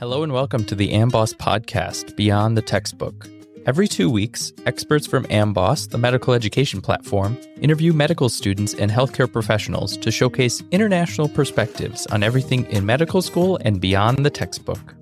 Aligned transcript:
Hello 0.00 0.22
and 0.22 0.32
welcome 0.32 0.64
to 0.64 0.74
the 0.74 0.94
Amboss 0.94 1.34
podcast, 1.34 2.16
Beyond 2.16 2.56
the 2.56 2.62
Textbook. 2.62 3.28
Every 3.66 3.86
two 3.86 4.08
weeks, 4.08 4.50
experts 4.64 5.06
from 5.06 5.24
Amboss, 5.24 5.90
the 5.90 5.98
medical 5.98 6.32
education 6.32 6.80
platform, 6.80 7.36
interview 7.60 7.92
medical 7.92 8.30
students 8.30 8.72
and 8.72 8.90
healthcare 8.90 9.30
professionals 9.30 9.98
to 9.98 10.10
showcase 10.10 10.62
international 10.70 11.28
perspectives 11.28 12.06
on 12.06 12.22
everything 12.22 12.64
in 12.70 12.86
medical 12.86 13.20
school 13.20 13.58
and 13.62 13.78
beyond 13.78 14.24
the 14.24 14.30
textbook. 14.30 14.94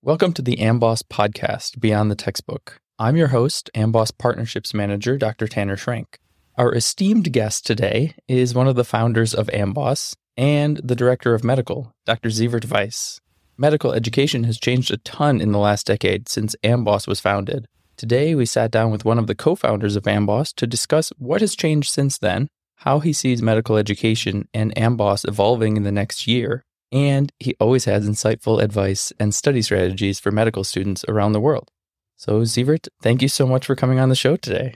Welcome 0.00 0.32
to 0.34 0.42
the 0.42 0.58
Amboss 0.58 1.02
podcast, 1.02 1.80
Beyond 1.80 2.08
the 2.08 2.14
Textbook. 2.14 2.78
I'm 3.00 3.16
your 3.16 3.28
host, 3.28 3.68
Amboss 3.74 4.16
Partnerships 4.16 4.72
Manager, 4.72 5.18
Dr. 5.18 5.48
Tanner 5.48 5.76
Schrank. 5.76 6.18
Our 6.58 6.74
esteemed 6.74 7.32
guest 7.32 7.64
today 7.64 8.16
is 8.26 8.52
one 8.52 8.66
of 8.66 8.74
the 8.74 8.82
founders 8.82 9.32
of 9.32 9.46
Amboss 9.46 10.16
and 10.36 10.78
the 10.78 10.96
director 10.96 11.32
of 11.32 11.44
medical, 11.44 11.92
Dr. 12.04 12.30
Sievert 12.30 12.68
Weiss. 12.68 13.20
Medical 13.56 13.92
education 13.92 14.42
has 14.42 14.58
changed 14.58 14.90
a 14.90 14.96
ton 14.96 15.40
in 15.40 15.52
the 15.52 15.60
last 15.60 15.86
decade 15.86 16.28
since 16.28 16.56
Amboss 16.64 17.06
was 17.06 17.20
founded. 17.20 17.66
Today, 17.96 18.34
we 18.34 18.44
sat 18.44 18.72
down 18.72 18.90
with 18.90 19.04
one 19.04 19.20
of 19.20 19.28
the 19.28 19.36
co 19.36 19.54
founders 19.54 19.94
of 19.94 20.02
Amboss 20.02 20.52
to 20.56 20.66
discuss 20.66 21.12
what 21.16 21.42
has 21.42 21.54
changed 21.54 21.90
since 21.90 22.18
then, 22.18 22.48
how 22.78 22.98
he 22.98 23.12
sees 23.12 23.40
medical 23.40 23.76
education 23.76 24.48
and 24.52 24.74
Amboss 24.74 25.28
evolving 25.28 25.76
in 25.76 25.84
the 25.84 25.92
next 25.92 26.26
year, 26.26 26.64
and 26.90 27.30
he 27.38 27.54
always 27.60 27.84
has 27.84 28.08
insightful 28.08 28.60
advice 28.60 29.12
and 29.20 29.32
study 29.32 29.62
strategies 29.62 30.18
for 30.18 30.32
medical 30.32 30.64
students 30.64 31.04
around 31.06 31.34
the 31.34 31.40
world. 31.40 31.70
So, 32.16 32.40
Sievert, 32.40 32.88
thank 33.00 33.22
you 33.22 33.28
so 33.28 33.46
much 33.46 33.64
for 33.64 33.76
coming 33.76 34.00
on 34.00 34.08
the 34.08 34.16
show 34.16 34.34
today. 34.34 34.74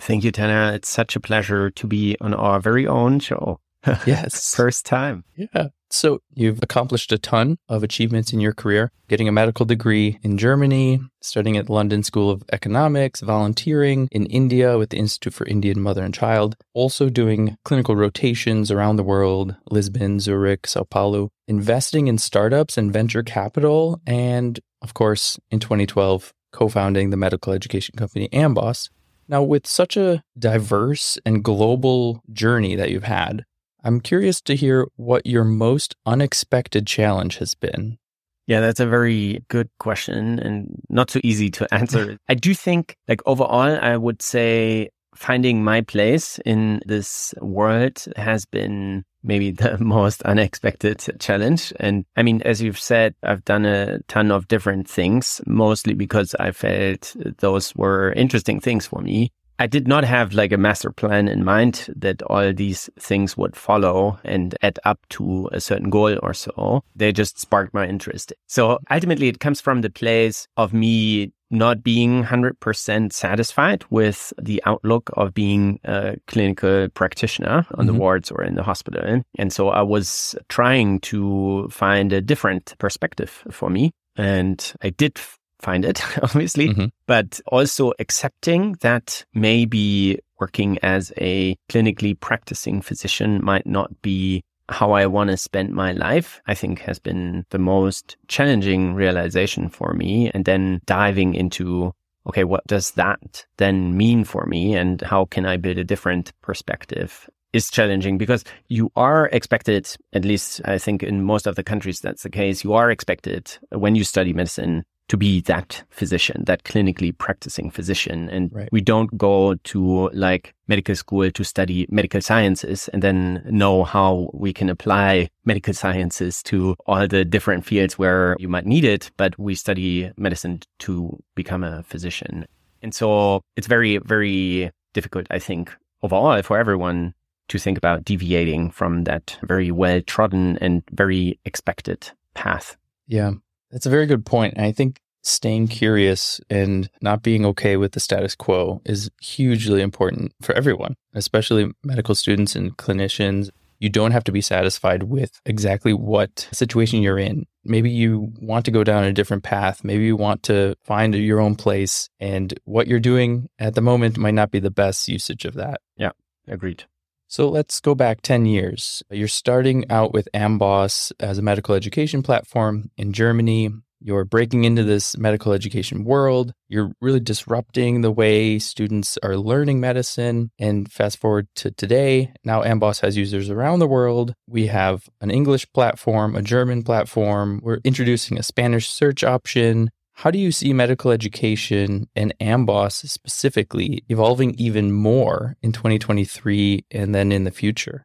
Thank 0.00 0.24
you, 0.24 0.32
Tanner. 0.32 0.74
It's 0.74 0.88
such 0.88 1.16
a 1.16 1.20
pleasure 1.20 1.70
to 1.70 1.86
be 1.86 2.16
on 2.20 2.34
our 2.34 2.60
very 2.60 2.86
own 2.86 3.20
show. 3.20 3.60
Yes. 4.06 4.54
First 4.54 4.84
time. 4.84 5.24
Yeah. 5.36 5.68
So 5.90 6.20
you've 6.34 6.62
accomplished 6.62 7.12
a 7.12 7.18
ton 7.18 7.58
of 7.68 7.82
achievements 7.82 8.32
in 8.32 8.40
your 8.40 8.52
career, 8.52 8.92
getting 9.08 9.28
a 9.28 9.32
medical 9.32 9.64
degree 9.64 10.18
in 10.22 10.36
Germany, 10.36 11.00
studying 11.22 11.56
at 11.56 11.70
London 11.70 12.02
School 12.02 12.30
of 12.30 12.42
Economics, 12.52 13.20
volunteering 13.20 14.08
in 14.12 14.26
India 14.26 14.76
with 14.76 14.90
the 14.90 14.98
Institute 14.98 15.32
for 15.32 15.46
Indian 15.46 15.80
Mother 15.80 16.02
and 16.02 16.12
Child, 16.12 16.56
also 16.74 17.08
doing 17.08 17.56
clinical 17.64 17.96
rotations 17.96 18.70
around 18.70 18.96
the 18.96 19.02
world, 19.02 19.56
Lisbon, 19.70 20.20
Zurich, 20.20 20.66
Sao 20.66 20.84
Paulo, 20.84 21.30
investing 21.46 22.08
in 22.08 22.18
startups 22.18 22.76
and 22.76 22.92
venture 22.92 23.22
capital, 23.22 24.00
and 24.06 24.60
of 24.82 24.92
course, 24.92 25.38
in 25.50 25.60
2012, 25.60 26.34
co-founding 26.52 27.10
the 27.10 27.16
medical 27.16 27.52
education 27.52 27.94
company 27.96 28.28
Amboss. 28.32 28.90
Now, 29.28 29.42
with 29.42 29.66
such 29.66 29.96
a 29.96 30.22
diverse 30.38 31.18
and 31.26 31.44
global 31.44 32.22
journey 32.32 32.76
that 32.76 32.90
you've 32.90 33.04
had, 33.04 33.44
I'm 33.84 34.00
curious 34.00 34.40
to 34.42 34.56
hear 34.56 34.88
what 34.96 35.26
your 35.26 35.44
most 35.44 35.94
unexpected 36.06 36.86
challenge 36.86 37.38
has 37.38 37.54
been. 37.54 37.98
Yeah, 38.46 38.60
that's 38.60 38.80
a 38.80 38.86
very 38.86 39.44
good 39.48 39.68
question 39.78 40.38
and 40.38 40.80
not 40.88 41.10
so 41.10 41.20
easy 41.22 41.50
to 41.50 41.68
answer. 41.74 42.16
I 42.28 42.34
do 42.34 42.54
think, 42.54 42.96
like, 43.06 43.20
overall, 43.26 43.78
I 43.80 43.96
would 43.96 44.22
say 44.22 44.88
finding 45.18 45.64
my 45.64 45.80
place 45.80 46.38
in 46.46 46.80
this 46.86 47.34
world 47.40 48.04
has 48.16 48.46
been 48.46 49.04
maybe 49.24 49.50
the 49.64 49.76
most 49.78 50.22
unexpected 50.22 51.04
challenge. 51.18 51.72
And 51.80 52.04
I 52.16 52.22
mean, 52.22 52.40
as 52.42 52.62
you've 52.62 52.78
said, 52.78 53.14
I've 53.22 53.44
done 53.44 53.66
a 53.66 53.98
ton 54.08 54.30
of 54.30 54.48
different 54.48 54.88
things, 54.88 55.40
mostly 55.46 55.94
because 55.94 56.34
I 56.38 56.52
felt 56.52 57.16
those 57.38 57.74
were 57.74 58.12
interesting 58.12 58.60
things 58.60 58.86
for 58.86 59.00
me. 59.00 59.32
I 59.60 59.66
did 59.66 59.88
not 59.88 60.04
have 60.04 60.34
like 60.34 60.52
a 60.52 60.56
master 60.56 60.92
plan 60.92 61.26
in 61.26 61.44
mind 61.44 61.92
that 61.96 62.22
all 62.22 62.52
these 62.52 62.88
things 62.96 63.36
would 63.36 63.56
follow 63.56 64.20
and 64.22 64.56
add 64.62 64.78
up 64.84 65.00
to 65.10 65.50
a 65.52 65.60
certain 65.60 65.90
goal 65.90 66.16
or 66.22 66.32
so. 66.32 66.84
They 66.94 67.12
just 67.12 67.40
sparked 67.40 67.74
my 67.74 67.84
interest. 67.88 68.32
So 68.46 68.78
ultimately 68.88 69.26
it 69.26 69.40
comes 69.40 69.60
from 69.60 69.80
the 69.80 69.90
place 69.90 70.46
of 70.56 70.72
me 70.72 71.32
not 71.50 71.82
being 71.82 72.24
100% 72.24 73.12
satisfied 73.12 73.84
with 73.90 74.32
the 74.40 74.62
outlook 74.66 75.10
of 75.14 75.34
being 75.34 75.80
a 75.84 76.16
clinical 76.26 76.88
practitioner 76.90 77.58
on 77.58 77.64
mm-hmm. 77.64 77.86
the 77.86 77.94
wards 77.94 78.30
or 78.30 78.42
in 78.42 78.54
the 78.54 78.62
hospital. 78.62 79.22
And 79.38 79.52
so 79.52 79.68
I 79.68 79.82
was 79.82 80.36
trying 80.48 81.00
to 81.00 81.68
find 81.70 82.12
a 82.12 82.20
different 82.20 82.74
perspective 82.78 83.44
for 83.50 83.70
me. 83.70 83.92
And 84.16 84.72
I 84.82 84.90
did 84.90 85.18
find 85.60 85.84
it, 85.84 86.02
obviously, 86.22 86.68
mm-hmm. 86.68 86.86
but 87.06 87.40
also 87.46 87.92
accepting 87.98 88.76
that 88.80 89.24
maybe 89.34 90.18
working 90.40 90.78
as 90.82 91.12
a 91.18 91.56
clinically 91.68 92.18
practicing 92.18 92.80
physician 92.80 93.44
might 93.44 93.66
not 93.66 94.02
be 94.02 94.42
how 94.68 94.92
I 94.92 95.06
want 95.06 95.30
to 95.30 95.36
spend 95.36 95.72
my 95.72 95.92
life, 95.92 96.40
I 96.46 96.54
think 96.54 96.80
has 96.80 96.98
been 96.98 97.44
the 97.50 97.58
most 97.58 98.16
challenging 98.28 98.94
realization 98.94 99.68
for 99.68 99.94
me. 99.94 100.30
And 100.32 100.44
then 100.44 100.80
diving 100.86 101.34
into, 101.34 101.92
okay, 102.26 102.44
what 102.44 102.66
does 102.66 102.92
that 102.92 103.46
then 103.56 103.96
mean 103.96 104.24
for 104.24 104.46
me? 104.46 104.74
And 104.74 105.00
how 105.00 105.24
can 105.24 105.46
I 105.46 105.56
build 105.56 105.78
a 105.78 105.84
different 105.84 106.32
perspective? 106.42 107.28
Is 107.54 107.70
challenging 107.70 108.18
because 108.18 108.44
you 108.68 108.92
are 108.94 109.30
expected, 109.32 109.88
at 110.12 110.26
least 110.26 110.60
I 110.66 110.76
think 110.76 111.02
in 111.02 111.24
most 111.24 111.46
of 111.46 111.56
the 111.56 111.64
countries 111.64 111.98
that's 111.98 112.22
the 112.22 112.28
case, 112.28 112.62
you 112.62 112.74
are 112.74 112.90
expected 112.90 113.56
when 113.70 113.94
you 113.94 114.04
study 114.04 114.34
medicine 114.34 114.84
to 115.08 115.16
be 115.16 115.40
that 115.42 115.82
physician, 115.90 116.44
that 116.46 116.64
clinically 116.64 117.16
practicing 117.16 117.70
physician. 117.70 118.28
And 118.28 118.52
right. 118.52 118.68
we 118.70 118.80
don't 118.80 119.16
go 119.16 119.54
to 119.54 120.10
like 120.12 120.54
medical 120.68 120.94
school 120.94 121.30
to 121.30 121.44
study 121.44 121.86
medical 121.90 122.20
sciences 122.20 122.88
and 122.88 123.02
then 123.02 123.42
know 123.48 123.84
how 123.84 124.30
we 124.34 124.52
can 124.52 124.68
apply 124.68 125.28
medical 125.44 125.72
sciences 125.72 126.42
to 126.44 126.76
all 126.86 127.08
the 127.08 127.24
different 127.24 127.64
fields 127.64 127.98
where 127.98 128.36
you 128.38 128.48
might 128.48 128.66
need 128.66 128.84
it. 128.84 129.10
But 129.16 129.38
we 129.38 129.54
study 129.54 130.12
medicine 130.16 130.60
to 130.80 131.18
become 131.34 131.64
a 131.64 131.82
physician. 131.82 132.46
And 132.82 132.94
so 132.94 133.40
it's 133.56 133.66
very, 133.66 133.98
very 133.98 134.70
difficult, 134.92 135.26
I 135.30 135.38
think, 135.38 135.74
overall 136.02 136.42
for 136.42 136.58
everyone 136.58 137.14
to 137.48 137.58
think 137.58 137.78
about 137.78 138.04
deviating 138.04 138.70
from 138.70 139.04
that 139.04 139.38
very 139.42 139.70
well 139.70 140.00
trodden 140.02 140.58
and 140.58 140.82
very 140.92 141.38
expected 141.46 142.10
path. 142.34 142.76
Yeah. 143.06 143.32
That's 143.70 143.86
a 143.86 143.90
very 143.90 144.06
good 144.06 144.24
point. 144.24 144.58
I 144.58 144.72
think 144.72 145.00
staying 145.22 145.68
curious 145.68 146.40
and 146.48 146.88
not 147.02 147.22
being 147.22 147.44
okay 147.44 147.76
with 147.76 147.92
the 147.92 148.00
status 148.00 148.34
quo 148.34 148.80
is 148.84 149.10
hugely 149.20 149.82
important 149.82 150.32
for 150.40 150.54
everyone, 150.54 150.94
especially 151.14 151.70
medical 151.84 152.14
students 152.14 152.56
and 152.56 152.76
clinicians. 152.76 153.50
You 153.78 153.90
don't 153.90 154.10
have 154.10 154.24
to 154.24 154.32
be 154.32 154.40
satisfied 154.40 155.04
with 155.04 155.40
exactly 155.44 155.92
what 155.92 156.48
situation 156.52 157.02
you're 157.02 157.18
in. 157.18 157.46
Maybe 157.64 157.90
you 157.90 158.32
want 158.40 158.64
to 158.64 158.70
go 158.70 158.82
down 158.82 159.04
a 159.04 159.12
different 159.12 159.44
path. 159.44 159.84
Maybe 159.84 160.04
you 160.04 160.16
want 160.16 160.42
to 160.44 160.74
find 160.82 161.14
your 161.14 161.38
own 161.38 161.54
place, 161.54 162.08
and 162.18 162.58
what 162.64 162.88
you're 162.88 162.98
doing 162.98 163.48
at 163.58 163.74
the 163.74 163.80
moment 163.80 164.16
might 164.16 164.34
not 164.34 164.50
be 164.50 164.58
the 164.58 164.70
best 164.70 165.06
usage 165.06 165.44
of 165.44 165.54
that. 165.54 165.80
Yeah, 165.96 166.10
agreed. 166.48 166.84
So 167.30 167.50
let's 167.50 167.78
go 167.80 167.94
back 167.94 168.22
10 168.22 168.46
years. 168.46 169.02
You're 169.10 169.28
starting 169.28 169.90
out 169.90 170.14
with 170.14 170.30
Amboss 170.32 171.12
as 171.20 171.36
a 171.36 171.42
medical 171.42 171.74
education 171.74 172.22
platform 172.22 172.90
in 172.96 173.12
Germany. 173.12 173.70
You're 174.00 174.24
breaking 174.24 174.64
into 174.64 174.82
this 174.82 175.18
medical 175.18 175.52
education 175.52 176.04
world. 176.04 176.54
You're 176.68 176.92
really 177.02 177.20
disrupting 177.20 178.00
the 178.00 178.10
way 178.10 178.58
students 178.58 179.18
are 179.22 179.36
learning 179.36 179.78
medicine. 179.80 180.50
And 180.58 180.90
fast 180.90 181.18
forward 181.18 181.48
to 181.56 181.70
today, 181.70 182.32
now 182.44 182.62
Amboss 182.62 183.00
has 183.00 183.16
users 183.16 183.50
around 183.50 183.80
the 183.80 183.88
world. 183.88 184.32
We 184.46 184.68
have 184.68 185.08
an 185.20 185.30
English 185.30 185.70
platform, 185.72 186.34
a 186.34 186.42
German 186.42 186.82
platform. 186.82 187.60
We're 187.62 187.80
introducing 187.84 188.38
a 188.38 188.42
Spanish 188.42 188.88
search 188.88 189.22
option. 189.22 189.90
How 190.18 190.32
do 190.32 190.38
you 190.40 190.50
see 190.50 190.72
medical 190.72 191.12
education 191.12 192.08
and 192.16 192.34
Amboss 192.40 193.08
specifically 193.08 194.02
evolving 194.08 194.52
even 194.58 194.90
more 194.90 195.56
in 195.62 195.70
2023 195.70 196.84
and 196.90 197.14
then 197.14 197.30
in 197.30 197.44
the 197.44 197.52
future? 197.52 198.04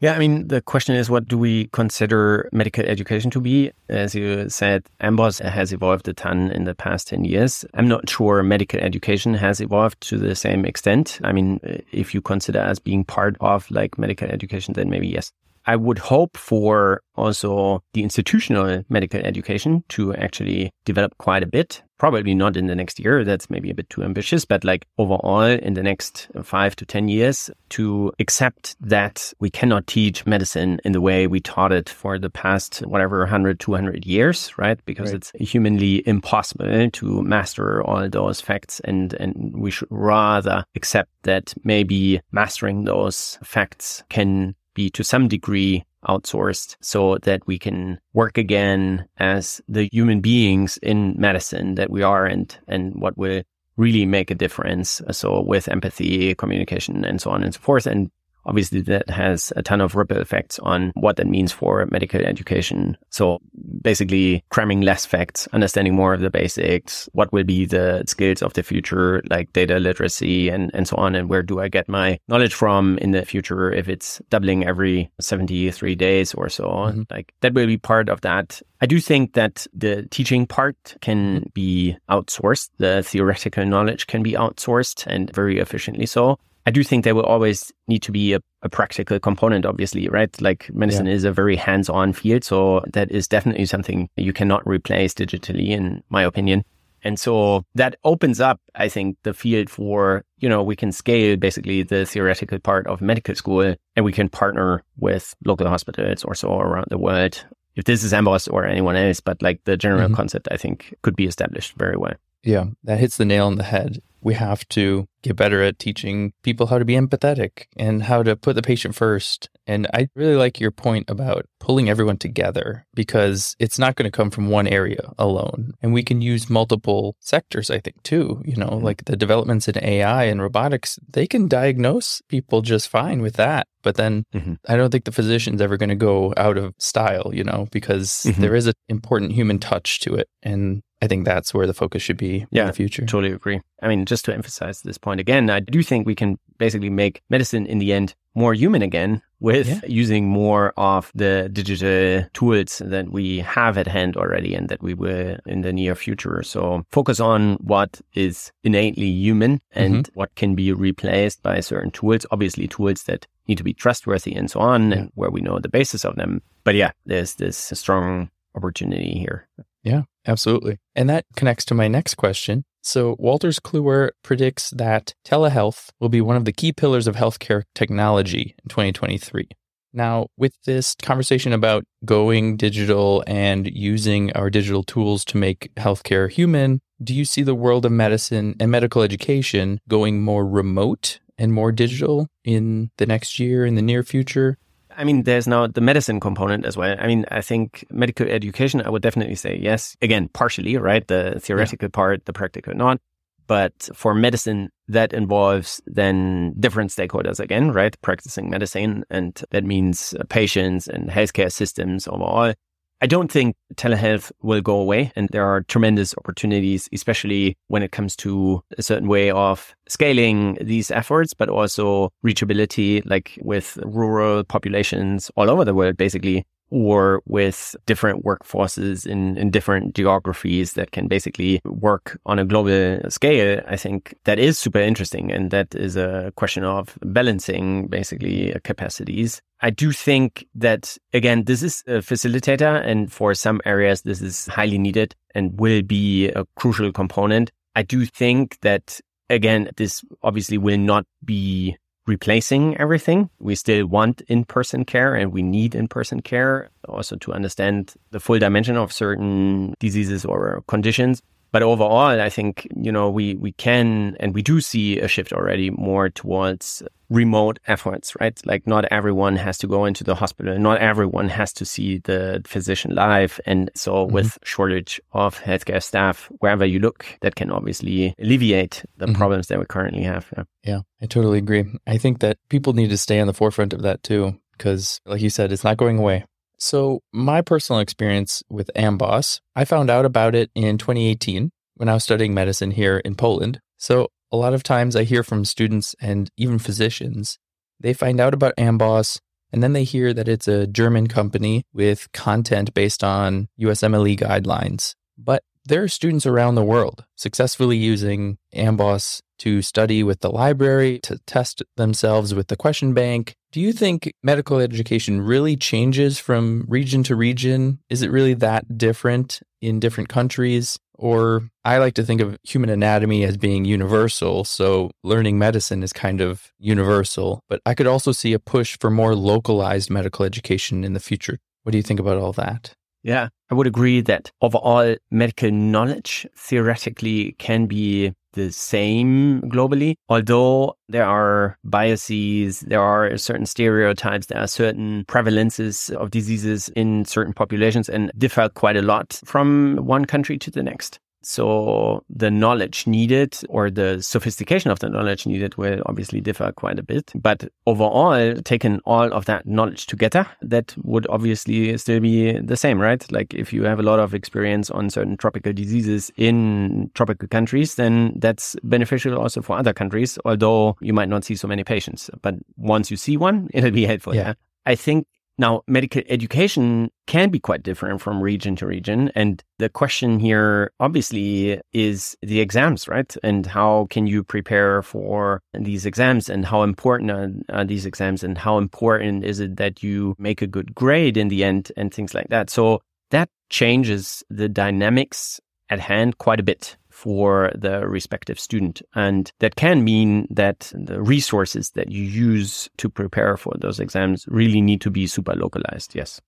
Yeah, 0.00 0.12
I 0.12 0.18
mean, 0.18 0.48
the 0.48 0.60
question 0.60 0.96
is, 0.96 1.08
what 1.08 1.28
do 1.28 1.38
we 1.38 1.68
consider 1.72 2.50
medical 2.52 2.84
education 2.84 3.30
to 3.30 3.40
be? 3.40 3.70
As 3.88 4.14
you 4.14 4.50
said, 4.50 4.84
Amboss 5.00 5.40
has 5.42 5.72
evolved 5.72 6.06
a 6.08 6.12
ton 6.12 6.50
in 6.50 6.64
the 6.64 6.74
past 6.74 7.08
10 7.08 7.24
years. 7.24 7.64
I'm 7.72 7.88
not 7.88 8.06
sure 8.06 8.42
medical 8.42 8.78
education 8.78 9.32
has 9.32 9.58
evolved 9.58 10.02
to 10.08 10.18
the 10.18 10.34
same 10.34 10.66
extent. 10.66 11.18
I 11.24 11.32
mean, 11.32 11.58
if 11.90 12.12
you 12.12 12.20
consider 12.20 12.58
as 12.58 12.78
being 12.78 13.02
part 13.02 13.34
of 13.40 13.70
like 13.70 13.96
medical 13.96 14.28
education, 14.28 14.74
then 14.74 14.90
maybe 14.90 15.08
yes. 15.08 15.32
I 15.66 15.76
would 15.76 15.98
hope 15.98 16.36
for 16.36 17.02
also 17.16 17.82
the 17.92 18.02
institutional 18.02 18.84
medical 18.88 19.20
education 19.20 19.82
to 19.88 20.14
actually 20.14 20.70
develop 20.84 21.16
quite 21.18 21.42
a 21.42 21.46
bit. 21.46 21.82
Probably 21.98 22.34
not 22.34 22.58
in 22.58 22.66
the 22.66 22.74
next 22.74 23.00
year. 23.00 23.24
That's 23.24 23.48
maybe 23.48 23.70
a 23.70 23.74
bit 23.74 23.88
too 23.88 24.02
ambitious, 24.04 24.44
but 24.44 24.64
like 24.64 24.86
overall 24.98 25.42
in 25.44 25.74
the 25.74 25.82
next 25.82 26.28
five 26.42 26.76
to 26.76 26.84
10 26.84 27.08
years 27.08 27.50
to 27.70 28.12
accept 28.18 28.76
that 28.80 29.32
we 29.40 29.48
cannot 29.48 29.86
teach 29.86 30.26
medicine 30.26 30.78
in 30.84 30.92
the 30.92 31.00
way 31.00 31.26
we 31.26 31.40
taught 31.40 31.72
it 31.72 31.88
for 31.88 32.18
the 32.18 32.28
past, 32.28 32.80
whatever, 32.80 33.20
100, 33.20 33.58
200 33.58 34.04
years, 34.04 34.52
right? 34.58 34.78
Because 34.84 35.12
right. 35.12 35.16
it's 35.16 35.32
humanly 35.50 36.06
impossible 36.06 36.90
to 36.90 37.22
master 37.22 37.82
all 37.82 38.08
those 38.10 38.42
facts. 38.42 38.78
And, 38.84 39.14
and 39.14 39.54
we 39.56 39.70
should 39.70 39.88
rather 39.90 40.64
accept 40.76 41.10
that 41.22 41.54
maybe 41.64 42.20
mastering 42.30 42.84
those 42.84 43.38
facts 43.42 44.04
can 44.10 44.54
be 44.76 44.88
to 44.90 45.02
some 45.02 45.26
degree 45.26 45.84
outsourced 46.08 46.76
so 46.80 47.18
that 47.22 47.44
we 47.48 47.58
can 47.58 47.98
work 48.12 48.38
again 48.38 49.08
as 49.16 49.60
the 49.68 49.88
human 49.90 50.20
beings 50.20 50.78
in 50.82 51.14
medicine 51.18 51.74
that 51.74 51.90
we 51.90 52.02
are 52.02 52.24
and, 52.26 52.56
and 52.68 52.94
what 52.94 53.18
will 53.18 53.42
really 53.76 54.06
make 54.06 54.30
a 54.30 54.34
difference. 54.34 55.02
So 55.10 55.42
with 55.42 55.68
empathy, 55.68 56.34
communication, 56.36 57.04
and 57.04 57.20
so 57.20 57.30
on 57.30 57.42
and 57.42 57.52
so 57.52 57.60
forth. 57.60 57.86
And 57.86 58.10
obviously 58.46 58.80
that 58.82 59.08
has 59.10 59.52
a 59.56 59.62
ton 59.62 59.80
of 59.80 59.94
ripple 59.94 60.18
effects 60.18 60.58
on 60.60 60.92
what 60.94 61.16
that 61.16 61.26
means 61.26 61.52
for 61.52 61.86
medical 61.90 62.20
education. 62.20 62.96
So 63.10 63.40
basically 63.82 64.44
cramming 64.50 64.80
less 64.80 65.04
facts, 65.04 65.48
understanding 65.52 65.94
more 65.94 66.14
of 66.14 66.20
the 66.20 66.30
basics, 66.30 67.08
what 67.12 67.32
will 67.32 67.44
be 67.44 67.66
the 67.66 68.04
skills 68.06 68.42
of 68.42 68.54
the 68.54 68.62
future, 68.62 69.22
like 69.30 69.52
data 69.52 69.78
literacy 69.78 70.48
and, 70.48 70.70
and 70.74 70.88
so 70.88 70.96
on. 70.96 71.14
And 71.14 71.28
where 71.28 71.42
do 71.42 71.60
I 71.60 71.68
get 71.68 71.88
my 71.88 72.18
knowledge 72.28 72.54
from 72.54 72.98
in 72.98 73.10
the 73.10 73.24
future 73.24 73.72
if 73.72 73.88
it's 73.88 74.20
doubling 74.30 74.64
every 74.64 75.10
73 75.20 75.94
days 75.94 76.34
or 76.34 76.48
so? 76.48 76.64
Mm-hmm. 76.64 77.02
Like 77.10 77.34
that 77.40 77.54
will 77.54 77.66
be 77.66 77.78
part 77.78 78.08
of 78.08 78.20
that. 78.22 78.62
I 78.80 78.86
do 78.86 79.00
think 79.00 79.32
that 79.32 79.66
the 79.72 80.06
teaching 80.10 80.46
part 80.46 80.96
can 81.00 81.50
be 81.54 81.96
outsourced. 82.10 82.70
The 82.78 83.02
theoretical 83.02 83.64
knowledge 83.64 84.06
can 84.06 84.22
be 84.22 84.32
outsourced 84.32 85.06
and 85.06 85.32
very 85.34 85.58
efficiently 85.58 86.06
so. 86.06 86.38
I 86.66 86.72
do 86.72 86.82
think 86.82 87.04
there 87.04 87.14
will 87.14 87.22
always 87.22 87.72
need 87.86 88.02
to 88.02 88.12
be 88.12 88.34
a, 88.34 88.40
a 88.62 88.68
practical 88.68 89.20
component, 89.20 89.64
obviously, 89.64 90.08
right? 90.08 90.30
Like 90.42 90.68
medicine 90.74 91.06
yeah. 91.06 91.12
is 91.12 91.22
a 91.22 91.32
very 91.32 91.54
hands 91.54 91.88
on 91.88 92.12
field. 92.12 92.42
So 92.42 92.82
that 92.92 93.10
is 93.12 93.28
definitely 93.28 93.66
something 93.66 94.08
you 94.16 94.32
cannot 94.32 94.66
replace 94.66 95.14
digitally, 95.14 95.68
in 95.68 96.02
my 96.10 96.24
opinion. 96.24 96.64
And 97.04 97.20
so 97.20 97.64
that 97.76 97.94
opens 98.02 98.40
up, 98.40 98.60
I 98.74 98.88
think, 98.88 99.16
the 99.22 99.32
field 99.32 99.70
for, 99.70 100.24
you 100.38 100.48
know, 100.48 100.60
we 100.64 100.74
can 100.74 100.90
scale 100.90 101.36
basically 101.36 101.84
the 101.84 102.04
theoretical 102.04 102.58
part 102.58 102.88
of 102.88 103.00
medical 103.00 103.36
school 103.36 103.76
and 103.94 104.04
we 104.04 104.12
can 104.12 104.28
partner 104.28 104.82
with 104.96 105.36
local 105.44 105.68
hospitals 105.68 106.24
or 106.24 106.34
so 106.34 106.58
around 106.58 106.86
the 106.90 106.98
world. 106.98 107.44
If 107.76 107.84
this 107.84 108.02
is 108.02 108.12
Amboss 108.12 108.52
or 108.52 108.66
anyone 108.66 108.96
else, 108.96 109.20
but 109.20 109.40
like 109.40 109.62
the 109.64 109.76
general 109.76 110.06
mm-hmm. 110.06 110.14
concept, 110.14 110.48
I 110.50 110.56
think 110.56 110.96
could 111.02 111.14
be 111.14 111.26
established 111.26 111.74
very 111.76 111.96
well. 111.96 112.14
Yeah, 112.42 112.66
that 112.84 112.98
hits 112.98 113.18
the 113.18 113.24
nail 113.24 113.46
on 113.46 113.56
the 113.56 113.64
head 113.64 114.00
we 114.26 114.34
have 114.34 114.68
to 114.68 115.06
get 115.22 115.36
better 115.36 115.62
at 115.62 115.78
teaching 115.78 116.32
people 116.42 116.66
how 116.66 116.80
to 116.80 116.84
be 116.84 116.94
empathetic 116.94 117.66
and 117.76 118.02
how 118.02 118.24
to 118.24 118.34
put 118.34 118.56
the 118.56 118.62
patient 118.62 118.92
first. 118.92 119.48
And 119.68 119.86
I 119.94 120.08
really 120.16 120.34
like 120.34 120.58
your 120.58 120.72
point 120.72 121.08
about 121.08 121.46
pulling 121.60 121.88
everyone 121.88 122.16
together 122.16 122.86
because 122.92 123.54
it's 123.60 123.78
not 123.78 123.94
going 123.94 124.10
to 124.10 124.16
come 124.16 124.32
from 124.32 124.48
one 124.48 124.66
area 124.66 125.12
alone. 125.16 125.74
And 125.80 125.92
we 125.92 126.02
can 126.02 126.20
use 126.20 126.50
multiple 126.50 127.14
sectors, 127.20 127.70
I 127.70 127.78
think, 127.78 128.02
too. 128.02 128.42
You 128.44 128.56
know, 128.56 128.66
mm-hmm. 128.66 128.84
like 128.84 129.04
the 129.04 129.16
developments 129.16 129.68
in 129.68 129.82
AI 129.82 130.24
and 130.24 130.42
robotics, 130.42 130.98
they 131.08 131.28
can 131.28 131.46
diagnose 131.46 132.20
people 132.28 132.62
just 132.62 132.88
fine 132.88 133.22
with 133.22 133.34
that. 133.34 133.68
But 133.84 133.94
then 133.94 134.24
mm-hmm. 134.34 134.54
I 134.66 134.76
don't 134.76 134.90
think 134.90 135.04
the 135.04 135.12
physician's 135.12 135.60
ever 135.60 135.76
going 135.76 135.90
to 135.90 135.94
go 135.94 136.34
out 136.36 136.58
of 136.58 136.74
style, 136.78 137.30
you 137.32 137.44
know, 137.44 137.68
because 137.70 138.10
mm-hmm. 138.26 138.40
there 138.40 138.56
is 138.56 138.66
an 138.66 138.74
important 138.88 139.32
human 139.32 139.60
touch 139.60 140.00
to 140.00 140.16
it. 140.16 140.28
And 140.42 140.82
I 141.02 141.06
think 141.06 141.24
that's 141.24 141.52
where 141.52 141.66
the 141.66 141.74
focus 141.74 142.02
should 142.02 142.16
be 142.16 142.46
yeah, 142.50 142.62
in 142.62 142.66
the 142.68 142.72
future. 142.72 143.04
Totally 143.04 143.32
agree. 143.32 143.60
I 143.82 143.88
mean, 143.88 144.06
just 144.06 144.24
to 144.26 144.34
emphasize 144.34 144.80
this 144.80 144.98
point 144.98 145.20
again, 145.20 145.50
I 145.50 145.60
do 145.60 145.82
think 145.82 146.06
we 146.06 146.14
can 146.14 146.38
basically 146.58 146.90
make 146.90 147.22
medicine 147.28 147.66
in 147.66 147.78
the 147.78 147.92
end 147.92 148.14
more 148.34 148.54
human 148.54 148.82
again 148.82 149.22
with 149.40 149.68
yeah. 149.68 149.80
using 149.86 150.26
more 150.26 150.72
of 150.76 151.10
the 151.14 151.48
digital 151.52 152.28
tools 152.32 152.80
that 152.84 153.10
we 153.10 153.40
have 153.40 153.76
at 153.76 153.86
hand 153.86 154.16
already 154.16 154.54
and 154.54 154.68
that 154.68 154.82
we 154.82 154.94
will 154.94 155.36
in 155.46 155.62
the 155.62 155.72
near 155.72 155.94
future. 155.94 156.42
So 156.42 156.84
focus 156.90 157.20
on 157.20 157.54
what 157.56 158.00
is 158.14 158.52
innately 158.64 159.06
human 159.06 159.60
and 159.72 160.04
mm-hmm. 160.04 160.18
what 160.18 160.34
can 160.34 160.54
be 160.54 160.72
replaced 160.72 161.42
by 161.42 161.60
certain 161.60 161.90
tools, 161.90 162.26
obviously 162.30 162.68
tools 162.68 163.04
that 163.04 163.26
need 163.48 163.58
to 163.58 163.64
be 163.64 163.74
trustworthy 163.74 164.34
and 164.34 164.50
so 164.50 164.60
on 164.60 164.90
yeah. 164.90 164.98
and 164.98 165.12
where 165.14 165.30
we 165.30 165.40
know 165.40 165.58
the 165.58 165.68
basis 165.68 166.04
of 166.04 166.16
them. 166.16 166.42
But 166.64 166.74
yeah, 166.74 166.92
there's 167.04 167.34
this 167.34 167.56
strong 167.56 168.30
opportunity 168.54 169.18
here. 169.18 169.46
Yeah, 169.82 170.02
absolutely. 170.26 170.78
And 170.94 171.08
that 171.08 171.24
connects 171.36 171.64
to 171.66 171.74
my 171.74 171.88
next 171.88 172.14
question. 172.14 172.64
So, 172.82 173.16
Wolters 173.16 173.58
Kluwer 173.58 174.10
predicts 174.22 174.70
that 174.70 175.14
telehealth 175.26 175.88
will 175.98 176.08
be 176.08 176.20
one 176.20 176.36
of 176.36 176.44
the 176.44 176.52
key 176.52 176.72
pillars 176.72 177.08
of 177.08 177.16
healthcare 177.16 177.64
technology 177.74 178.54
in 178.62 178.68
2023. 178.68 179.48
Now, 179.92 180.28
with 180.36 180.52
this 180.66 180.94
conversation 181.02 181.52
about 181.52 181.84
going 182.04 182.56
digital 182.56 183.24
and 183.26 183.66
using 183.66 184.30
our 184.34 184.50
digital 184.50 184.82
tools 184.82 185.24
to 185.24 185.38
make 185.38 185.74
healthcare 185.76 186.30
human, 186.30 186.80
do 187.02 187.14
you 187.14 187.24
see 187.24 187.42
the 187.42 187.54
world 187.54 187.86
of 187.86 187.92
medicine 187.92 188.54
and 188.60 188.70
medical 188.70 189.02
education 189.02 189.80
going 189.88 190.22
more 190.22 190.46
remote 190.46 191.18
and 191.38 191.52
more 191.52 191.72
digital 191.72 192.28
in 192.44 192.90
the 192.98 193.06
next 193.06 193.38
year, 193.38 193.66
in 193.66 193.74
the 193.74 193.82
near 193.82 194.02
future? 194.02 194.58
I 194.96 195.04
mean, 195.04 195.24
there's 195.24 195.46
now 195.46 195.66
the 195.66 195.80
medicine 195.80 196.20
component 196.20 196.64
as 196.64 196.76
well. 196.76 196.96
I 196.98 197.06
mean, 197.06 197.26
I 197.30 197.42
think 197.42 197.84
medical 197.90 198.26
education, 198.26 198.80
I 198.80 198.88
would 198.88 199.02
definitely 199.02 199.34
say 199.34 199.58
yes. 199.60 199.96
Again, 200.00 200.28
partially, 200.28 200.76
right? 200.76 201.06
The 201.06 201.38
theoretical 201.40 201.86
yeah. 201.86 201.92
part, 201.94 202.24
the 202.24 202.32
practical 202.32 202.74
not. 202.74 202.98
But 203.46 203.88
for 203.94 204.14
medicine, 204.14 204.70
that 204.88 205.12
involves 205.12 205.80
then 205.86 206.54
different 206.58 206.90
stakeholders 206.90 207.38
again, 207.38 207.70
right? 207.70 207.96
Practicing 208.02 208.50
medicine. 208.50 209.04
And 209.08 209.40
that 209.50 209.64
means 209.64 210.14
patients 210.28 210.88
and 210.88 211.08
healthcare 211.10 211.52
systems 211.52 212.08
overall. 212.08 212.54
I 213.02 213.06
don't 213.06 213.30
think 213.30 213.54
telehealth 213.74 214.32
will 214.42 214.62
go 214.62 214.80
away. 214.80 215.12
And 215.16 215.28
there 215.30 215.44
are 215.44 215.62
tremendous 215.62 216.14
opportunities, 216.16 216.88
especially 216.92 217.56
when 217.68 217.82
it 217.82 217.92
comes 217.92 218.16
to 218.16 218.62
a 218.78 218.82
certain 218.82 219.06
way 219.08 219.30
of 219.30 219.74
scaling 219.86 220.56
these 220.60 220.90
efforts, 220.90 221.34
but 221.34 221.50
also 221.50 222.10
reachability, 222.24 223.02
like 223.04 223.38
with 223.42 223.78
rural 223.84 224.44
populations 224.44 225.30
all 225.36 225.50
over 225.50 225.64
the 225.64 225.74
world, 225.74 225.96
basically 225.98 226.46
or 226.70 227.22
with 227.26 227.76
different 227.86 228.24
workforces 228.24 229.06
in, 229.06 229.36
in 229.36 229.50
different 229.50 229.94
geographies 229.94 230.72
that 230.72 230.90
can 230.90 231.06
basically 231.08 231.60
work 231.64 232.18
on 232.26 232.38
a 232.38 232.44
global 232.44 233.00
scale, 233.08 233.60
I 233.66 233.76
think 233.76 234.14
that 234.24 234.38
is 234.38 234.58
super 234.58 234.80
interesting. 234.80 235.30
And 235.30 235.50
that 235.50 235.74
is 235.74 235.96
a 235.96 236.32
question 236.36 236.64
of 236.64 236.98
balancing 237.02 237.86
basically 237.88 238.54
capacities. 238.64 239.40
I 239.60 239.70
do 239.70 239.92
think 239.92 240.46
that, 240.54 240.98
again, 241.12 241.44
this 241.44 241.62
is 241.62 241.82
a 241.86 241.98
facilitator. 241.98 242.84
And 242.86 243.12
for 243.12 243.32
some 243.34 243.60
areas, 243.64 244.02
this 244.02 244.20
is 244.20 244.46
highly 244.46 244.78
needed 244.78 245.14
and 245.34 245.58
will 245.58 245.82
be 245.82 246.28
a 246.28 246.44
crucial 246.56 246.92
component. 246.92 247.52
I 247.74 247.82
do 247.82 248.04
think 248.06 248.58
that, 248.60 249.00
again, 249.30 249.70
this 249.76 250.04
obviously 250.22 250.58
will 250.58 250.78
not 250.78 251.04
be 251.24 251.76
replacing 252.06 252.76
everything. 252.78 253.30
We 253.38 253.54
still 253.54 253.86
want 253.86 254.22
in-person 254.22 254.84
care 254.84 255.14
and 255.14 255.32
we 255.32 255.42
need 255.42 255.74
in-person 255.74 256.22
care 256.22 256.70
also 256.88 257.16
to 257.16 257.32
understand 257.32 257.94
the 258.12 258.20
full 258.20 258.38
dimension 258.38 258.76
of 258.76 258.92
certain 258.92 259.74
diseases 259.80 260.24
or 260.24 260.62
conditions. 260.68 261.22
But 261.52 261.62
overall, 261.62 262.20
I 262.20 262.28
think, 262.28 262.66
you 262.76 262.92
know, 262.92 263.08
we, 263.08 263.34
we 263.36 263.52
can 263.52 264.16
and 264.20 264.34
we 264.34 264.42
do 264.42 264.60
see 264.60 264.98
a 265.00 265.08
shift 265.08 265.32
already 265.32 265.70
more 265.70 266.10
towards 266.10 266.82
remote 267.08 267.58
efforts, 267.66 268.14
right? 268.20 268.38
Like 268.44 268.66
not 268.66 268.84
everyone 268.86 269.36
has 269.36 269.58
to 269.58 269.66
go 269.66 269.84
into 269.84 270.04
the 270.04 270.14
hospital. 270.14 270.58
Not 270.58 270.78
everyone 270.78 271.28
has 271.28 271.52
to 271.54 271.64
see 271.64 271.98
the 271.98 272.42
physician 272.44 272.94
live. 272.94 273.40
And 273.46 273.70
so 273.74 273.92
mm-hmm. 273.92 274.14
with 274.14 274.38
shortage 274.42 275.00
of 275.12 275.40
healthcare 275.40 275.82
staff, 275.82 276.30
wherever 276.40 276.64
you 276.64 276.78
look, 276.78 277.06
that 277.20 277.36
can 277.36 277.50
obviously 277.50 278.14
alleviate 278.18 278.84
the 278.96 279.06
mm-hmm. 279.06 279.14
problems 279.14 279.46
that 279.48 279.58
we 279.58 279.64
currently 279.66 280.02
have. 280.02 280.32
Yeah. 280.36 280.44
yeah, 280.64 280.80
I 281.00 281.06
totally 281.06 281.38
agree. 281.38 281.64
I 281.86 281.98
think 281.98 282.20
that 282.20 282.38
people 282.48 282.72
need 282.72 282.90
to 282.90 282.98
stay 282.98 283.20
on 283.20 283.28
the 283.28 283.34
forefront 283.34 283.72
of 283.72 283.82
that 283.82 284.02
too, 284.02 284.38
because 284.58 285.00
like 285.06 285.20
you 285.20 285.30
said, 285.30 285.52
it's 285.52 285.64
not 285.64 285.76
going 285.76 285.98
away. 285.98 286.24
So, 286.58 287.00
my 287.12 287.42
personal 287.42 287.80
experience 287.80 288.42
with 288.48 288.70
Amboss, 288.74 289.40
I 289.54 289.64
found 289.64 289.90
out 289.90 290.04
about 290.04 290.34
it 290.34 290.50
in 290.54 290.78
2018 290.78 291.50
when 291.74 291.88
I 291.88 291.94
was 291.94 292.04
studying 292.04 292.32
medicine 292.32 292.70
here 292.70 292.98
in 292.98 293.14
Poland. 293.14 293.60
So, 293.76 294.08
a 294.32 294.36
lot 294.36 294.54
of 294.54 294.62
times 294.62 294.96
I 294.96 295.04
hear 295.04 295.22
from 295.22 295.44
students 295.44 295.94
and 296.00 296.30
even 296.36 296.58
physicians, 296.58 297.38
they 297.78 297.92
find 297.92 298.20
out 298.20 298.34
about 298.34 298.56
Amboss 298.56 299.20
and 299.52 299.62
then 299.62 299.72
they 299.72 299.84
hear 299.84 300.12
that 300.12 300.28
it's 300.28 300.48
a 300.48 300.66
German 300.66 301.06
company 301.06 301.64
with 301.72 302.10
content 302.12 302.74
based 302.74 303.04
on 303.04 303.48
USMLE 303.60 304.18
guidelines. 304.18 304.94
But 305.16 305.42
there 305.64 305.82
are 305.82 305.88
students 305.88 306.26
around 306.26 306.54
the 306.54 306.64
world 306.64 307.04
successfully 307.16 307.76
using 307.76 308.38
Amboss 308.54 309.20
to 309.38 309.62
study 309.62 310.02
with 310.02 310.20
the 310.20 310.30
library, 310.30 310.98
to 311.04 311.18
test 311.26 311.62
themselves 311.76 312.34
with 312.34 312.48
the 312.48 312.56
question 312.56 312.94
bank. 312.94 313.34
Do 313.52 313.60
you 313.60 313.72
think 313.72 314.12
medical 314.22 314.58
education 314.58 315.20
really 315.20 315.56
changes 315.56 316.18
from 316.18 316.64
region 316.68 317.02
to 317.04 317.16
region? 317.16 317.78
Is 317.88 318.02
it 318.02 318.10
really 318.10 318.34
that 318.34 318.76
different 318.76 319.40
in 319.60 319.80
different 319.80 320.08
countries? 320.08 320.78
Or 320.98 321.48
I 321.64 321.78
like 321.78 321.94
to 321.94 322.02
think 322.02 322.20
of 322.20 322.38
human 322.42 322.70
anatomy 322.70 323.24
as 323.24 323.36
being 323.36 323.64
universal. 323.64 324.44
So 324.44 324.90
learning 325.02 325.38
medicine 325.38 325.82
is 325.82 325.92
kind 325.92 326.20
of 326.20 326.52
universal. 326.58 327.40
But 327.48 327.60
I 327.66 327.74
could 327.74 327.86
also 327.86 328.12
see 328.12 328.32
a 328.32 328.38
push 328.38 328.78
for 328.78 328.90
more 328.90 329.14
localized 329.14 329.90
medical 329.90 330.24
education 330.24 330.84
in 330.84 330.94
the 330.94 331.00
future. 331.00 331.38
What 331.62 331.72
do 331.72 331.78
you 331.78 331.82
think 331.82 332.00
about 332.00 332.18
all 332.18 332.32
that? 332.34 332.74
Yeah, 333.06 333.28
I 333.52 333.54
would 333.54 333.68
agree 333.68 334.00
that 334.00 334.32
overall 334.42 334.96
medical 335.12 335.52
knowledge 335.52 336.26
theoretically 336.36 337.36
can 337.38 337.66
be 337.66 338.12
the 338.32 338.50
same 338.50 339.42
globally, 339.42 339.94
although 340.08 340.76
there 340.88 341.06
are 341.06 341.56
biases, 341.62 342.60
there 342.62 342.82
are 342.82 343.16
certain 343.16 343.46
stereotypes, 343.46 344.26
there 344.26 344.40
are 344.40 344.48
certain 344.48 345.04
prevalences 345.04 345.94
of 345.94 346.10
diseases 346.10 346.68
in 346.70 347.04
certain 347.04 347.32
populations 347.32 347.88
and 347.88 348.10
differ 348.18 348.48
quite 348.48 348.76
a 348.76 348.82
lot 348.82 349.20
from 349.24 349.76
one 349.76 350.04
country 350.04 350.36
to 350.38 350.50
the 350.50 350.64
next. 350.64 350.98
So 351.28 352.04
the 352.08 352.30
knowledge 352.30 352.86
needed 352.86 353.36
or 353.48 353.68
the 353.68 354.00
sophistication 354.00 354.70
of 354.70 354.78
the 354.78 354.88
knowledge 354.88 355.26
needed 355.26 355.56
will 355.56 355.82
obviously 355.86 356.20
differ 356.20 356.52
quite 356.52 356.78
a 356.78 356.84
bit. 356.84 357.10
But 357.16 357.48
overall, 357.66 358.36
taking 358.44 358.78
all 358.84 359.12
of 359.12 359.24
that 359.24 359.44
knowledge 359.44 359.86
together, 359.86 360.24
that 360.42 360.76
would 360.84 361.04
obviously 361.10 361.76
still 361.78 361.98
be 361.98 362.38
the 362.38 362.56
same, 362.56 362.80
right? 362.80 363.04
Like 363.10 363.34
if 363.34 363.52
you 363.52 363.64
have 363.64 363.80
a 363.80 363.82
lot 363.82 363.98
of 363.98 364.14
experience 364.14 364.70
on 364.70 364.88
certain 364.88 365.16
tropical 365.16 365.52
diseases 365.52 366.12
in 366.16 366.92
tropical 366.94 367.26
countries, 367.26 367.74
then 367.74 368.12
that's 368.18 368.54
beneficial 368.62 369.18
also 369.18 369.42
for 369.42 369.58
other 369.58 369.72
countries, 369.72 370.20
although 370.24 370.76
you 370.80 370.92
might 370.92 371.08
not 371.08 371.24
see 371.24 371.34
so 371.34 371.48
many 371.48 371.64
patients. 371.64 372.08
But 372.22 372.36
once 372.56 372.88
you 372.88 372.96
see 372.96 373.16
one, 373.16 373.48
it'll 373.54 373.72
be 373.72 373.84
helpful. 373.84 374.14
Yeah. 374.14 374.28
yeah? 374.28 374.34
I 374.64 374.76
think 374.76 375.08
now, 375.38 375.62
medical 375.66 376.02
education 376.08 376.90
can 377.06 377.28
be 377.28 377.38
quite 377.38 377.62
different 377.62 378.00
from 378.00 378.22
region 378.22 378.56
to 378.56 378.66
region. 378.66 379.10
And 379.14 379.42
the 379.58 379.68
question 379.68 380.18
here, 380.18 380.72
obviously, 380.80 381.60
is 381.74 382.16
the 382.22 382.40
exams, 382.40 382.88
right? 382.88 383.14
And 383.22 383.44
how 383.44 383.86
can 383.90 384.06
you 384.06 384.24
prepare 384.24 384.82
for 384.82 385.42
these 385.52 385.84
exams 385.84 386.30
and 386.30 386.46
how 386.46 386.62
important 386.62 387.10
are, 387.10 387.30
are, 387.50 387.64
these 387.64 387.84
exams 387.84 388.24
and 388.24 388.38
how 388.38 388.56
important 388.56 389.24
is 389.24 389.40
it 389.40 389.56
that 389.56 389.82
you 389.82 390.14
make 390.18 390.40
a 390.40 390.46
good 390.46 390.74
grade 390.74 391.16
in 391.18 391.28
the 391.28 391.44
end 391.44 391.70
and 391.76 391.92
things 391.92 392.14
like 392.14 392.28
that. 392.28 392.48
So 392.48 392.80
that 393.10 393.28
changes 393.50 394.22
the 394.30 394.48
dynamics 394.48 395.38
at 395.68 395.80
hand 395.80 396.16
quite 396.18 396.40
a 396.40 396.44
bit 396.44 396.76
for 396.96 397.52
the 397.54 397.86
respective 397.86 398.40
student. 398.40 398.80
And 398.94 399.30
that 399.40 399.56
can 399.56 399.84
mean 399.84 400.26
that 400.30 400.72
the 400.74 401.02
resources 401.02 401.70
that 401.72 401.90
you 401.90 402.02
use 402.02 402.70
to 402.78 402.88
prepare 402.88 403.36
for 403.36 403.52
those 403.60 403.78
exams 403.78 404.24
really 404.28 404.62
need 404.62 404.80
to 404.80 404.90
be 404.90 405.06
super 405.06 405.34
localized. 405.34 405.94
Yes. 405.94 406.22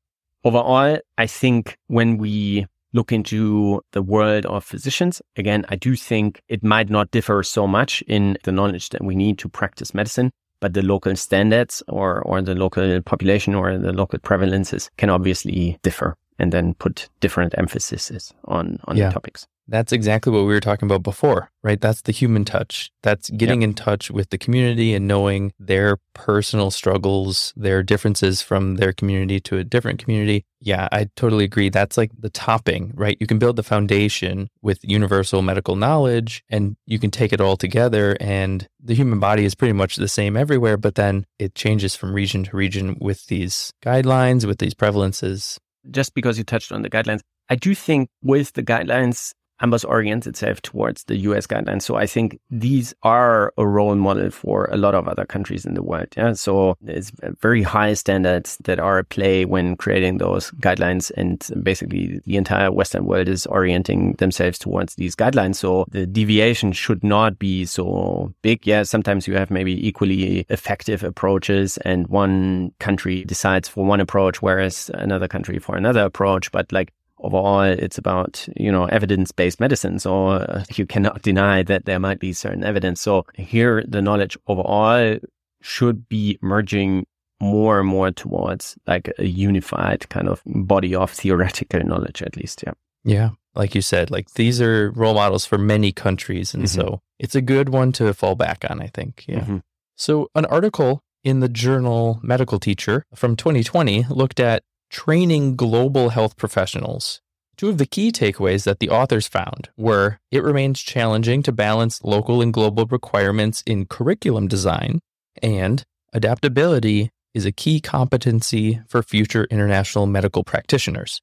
Overall, 0.44 0.98
I 1.16 1.26
think 1.26 1.78
when 1.86 2.18
we 2.18 2.66
look 2.92 3.12
into 3.12 3.80
the 3.92 4.02
world 4.02 4.44
of 4.44 4.62
physicians, 4.62 5.22
again, 5.36 5.64
I 5.70 5.76
do 5.76 5.96
think 5.96 6.42
it 6.48 6.62
might 6.62 6.90
not 6.90 7.10
differ 7.12 7.42
so 7.42 7.66
much 7.66 8.02
in 8.02 8.36
the 8.44 8.52
knowledge 8.52 8.90
that 8.90 9.02
we 9.02 9.14
need 9.16 9.38
to 9.38 9.48
practice 9.48 9.94
medicine 9.94 10.30
but 10.60 10.74
the 10.74 10.82
local 10.82 11.14
standards 11.14 11.84
or, 11.86 12.20
or 12.22 12.42
the 12.42 12.52
local 12.52 13.00
population 13.02 13.54
or 13.54 13.78
the 13.78 13.92
local 13.92 14.18
prevalences 14.18 14.90
can 14.96 15.08
obviously 15.08 15.78
differ 15.84 16.16
and 16.36 16.52
then 16.52 16.74
put 16.74 17.08
different 17.20 17.54
emphases 17.56 18.34
on, 18.46 18.80
on 18.88 18.96
yeah. 18.96 19.06
the 19.06 19.12
topics. 19.12 19.46
That's 19.68 19.92
exactly 19.92 20.32
what 20.32 20.40
we 20.40 20.54
were 20.54 20.60
talking 20.60 20.86
about 20.86 21.02
before, 21.02 21.50
right? 21.62 21.78
That's 21.78 22.00
the 22.00 22.12
human 22.12 22.46
touch. 22.46 22.90
That's 23.02 23.28
getting 23.28 23.60
yep. 23.60 23.68
in 23.68 23.74
touch 23.74 24.10
with 24.10 24.30
the 24.30 24.38
community 24.38 24.94
and 24.94 25.06
knowing 25.06 25.52
their 25.58 25.98
personal 26.14 26.70
struggles, 26.70 27.52
their 27.54 27.82
differences 27.82 28.40
from 28.40 28.76
their 28.76 28.94
community 28.94 29.40
to 29.40 29.58
a 29.58 29.64
different 29.64 30.02
community. 30.02 30.46
Yeah, 30.60 30.88
I 30.90 31.10
totally 31.16 31.44
agree. 31.44 31.68
That's 31.68 31.98
like 31.98 32.10
the 32.18 32.30
topping, 32.30 32.92
right? 32.94 33.18
You 33.20 33.26
can 33.26 33.38
build 33.38 33.56
the 33.56 33.62
foundation 33.62 34.48
with 34.62 34.78
universal 34.82 35.42
medical 35.42 35.76
knowledge 35.76 36.42
and 36.48 36.76
you 36.86 36.98
can 36.98 37.10
take 37.10 37.34
it 37.34 37.40
all 37.40 37.56
together 37.56 38.16
and 38.20 38.66
the 38.82 38.94
human 38.94 39.20
body 39.20 39.44
is 39.44 39.54
pretty 39.54 39.74
much 39.74 39.96
the 39.96 40.08
same 40.08 40.36
everywhere, 40.36 40.78
but 40.78 40.94
then 40.94 41.26
it 41.38 41.54
changes 41.54 41.94
from 41.94 42.14
region 42.14 42.44
to 42.44 42.56
region 42.56 42.96
with 43.00 43.26
these 43.26 43.72
guidelines, 43.84 44.46
with 44.46 44.58
these 44.58 44.74
prevalences. 44.74 45.58
Just 45.90 46.14
because 46.14 46.38
you 46.38 46.44
touched 46.44 46.72
on 46.72 46.82
the 46.82 46.90
guidelines, 46.90 47.20
I 47.50 47.56
do 47.56 47.74
think 47.74 48.08
with 48.22 48.52
the 48.54 48.62
guidelines, 48.62 49.32
Amboss 49.62 49.84
orients 49.88 50.26
itself 50.26 50.62
towards 50.62 51.04
the 51.04 51.16
US 51.18 51.46
guidelines. 51.46 51.82
So 51.82 51.96
I 51.96 52.06
think 52.06 52.40
these 52.50 52.94
are 53.02 53.52
a 53.58 53.66
role 53.66 53.94
model 53.96 54.30
for 54.30 54.68
a 54.70 54.76
lot 54.76 54.94
of 54.94 55.08
other 55.08 55.24
countries 55.24 55.64
in 55.66 55.74
the 55.74 55.82
world. 55.82 56.08
Yeah. 56.16 56.32
So 56.34 56.76
it's 56.86 57.12
very 57.40 57.62
high 57.62 57.94
standards 57.94 58.56
that 58.64 58.78
are 58.78 59.00
at 59.00 59.08
play 59.08 59.44
when 59.44 59.76
creating 59.76 60.18
those 60.18 60.50
guidelines. 60.52 61.10
And 61.16 61.46
basically 61.62 62.20
the 62.24 62.36
entire 62.36 62.70
Western 62.70 63.04
world 63.04 63.28
is 63.28 63.46
orienting 63.46 64.12
themselves 64.14 64.58
towards 64.58 64.94
these 64.94 65.16
guidelines. 65.16 65.56
So 65.56 65.86
the 65.90 66.06
deviation 66.06 66.72
should 66.72 67.02
not 67.02 67.38
be 67.38 67.64
so 67.64 68.32
big. 68.42 68.66
Yeah. 68.66 68.84
Sometimes 68.84 69.26
you 69.26 69.34
have 69.34 69.50
maybe 69.50 69.86
equally 69.86 70.46
effective 70.48 71.02
approaches 71.02 71.78
and 71.78 72.06
one 72.08 72.72
country 72.78 73.24
decides 73.24 73.68
for 73.68 73.84
one 73.84 74.00
approach, 74.00 74.40
whereas 74.40 74.90
another 74.94 75.28
country 75.28 75.58
for 75.58 75.76
another 75.76 76.04
approach. 76.04 76.52
But 76.52 76.70
like 76.72 76.92
overall 77.20 77.62
it's 77.62 77.98
about 77.98 78.48
you 78.56 78.70
know 78.70 78.86
evidence-based 78.86 79.60
medicine 79.60 79.98
so 79.98 80.28
uh, 80.28 80.64
you 80.74 80.86
cannot 80.86 81.22
deny 81.22 81.62
that 81.62 81.84
there 81.84 81.98
might 81.98 82.20
be 82.20 82.32
certain 82.32 82.64
evidence 82.64 83.00
so 83.00 83.24
here 83.34 83.84
the 83.86 84.02
knowledge 84.02 84.36
overall 84.46 85.18
should 85.60 86.08
be 86.08 86.38
merging 86.40 87.04
more 87.40 87.80
and 87.80 87.88
more 87.88 88.10
towards 88.10 88.76
like 88.86 89.12
a 89.18 89.26
unified 89.26 90.08
kind 90.08 90.28
of 90.28 90.42
body 90.46 90.94
of 90.94 91.10
theoretical 91.10 91.80
knowledge 91.80 92.22
at 92.22 92.36
least 92.36 92.62
yeah 92.66 92.72
yeah 93.04 93.30
like 93.54 93.74
you 93.74 93.82
said 93.82 94.10
like 94.10 94.32
these 94.34 94.60
are 94.60 94.90
role 94.92 95.14
models 95.14 95.44
for 95.44 95.58
many 95.58 95.92
countries 95.92 96.54
and 96.54 96.64
mm-hmm. 96.64 96.80
so 96.80 97.00
it's 97.18 97.34
a 97.34 97.40
good 97.40 97.68
one 97.68 97.92
to 97.92 98.12
fall 98.14 98.34
back 98.34 98.64
on 98.68 98.80
i 98.82 98.86
think 98.86 99.24
yeah 99.28 99.40
mm-hmm. 99.40 99.58
so 99.96 100.28
an 100.34 100.44
article 100.46 101.02
in 101.24 101.40
the 101.40 101.48
journal 101.48 102.20
medical 102.22 102.58
teacher 102.58 103.04
from 103.14 103.36
2020 103.36 104.04
looked 104.10 104.40
at 104.40 104.62
training 104.90 105.56
global 105.56 106.10
health 106.10 106.36
professionals. 106.36 107.20
Two 107.56 107.68
of 107.68 107.78
the 107.78 107.86
key 107.86 108.12
takeaways 108.12 108.64
that 108.64 108.78
the 108.78 108.88
authors 108.88 109.26
found 109.26 109.68
were 109.76 110.18
it 110.30 110.44
remains 110.44 110.80
challenging 110.80 111.42
to 111.42 111.52
balance 111.52 112.02
local 112.04 112.40
and 112.40 112.52
global 112.52 112.86
requirements 112.86 113.62
in 113.66 113.86
curriculum 113.86 114.46
design, 114.46 115.00
and 115.42 115.82
adaptability 116.12 117.10
is 117.34 117.44
a 117.44 117.52
key 117.52 117.80
competency 117.80 118.80
for 118.88 119.02
future 119.02 119.46
international 119.50 120.06
medical 120.06 120.44
practitioners. 120.44 121.20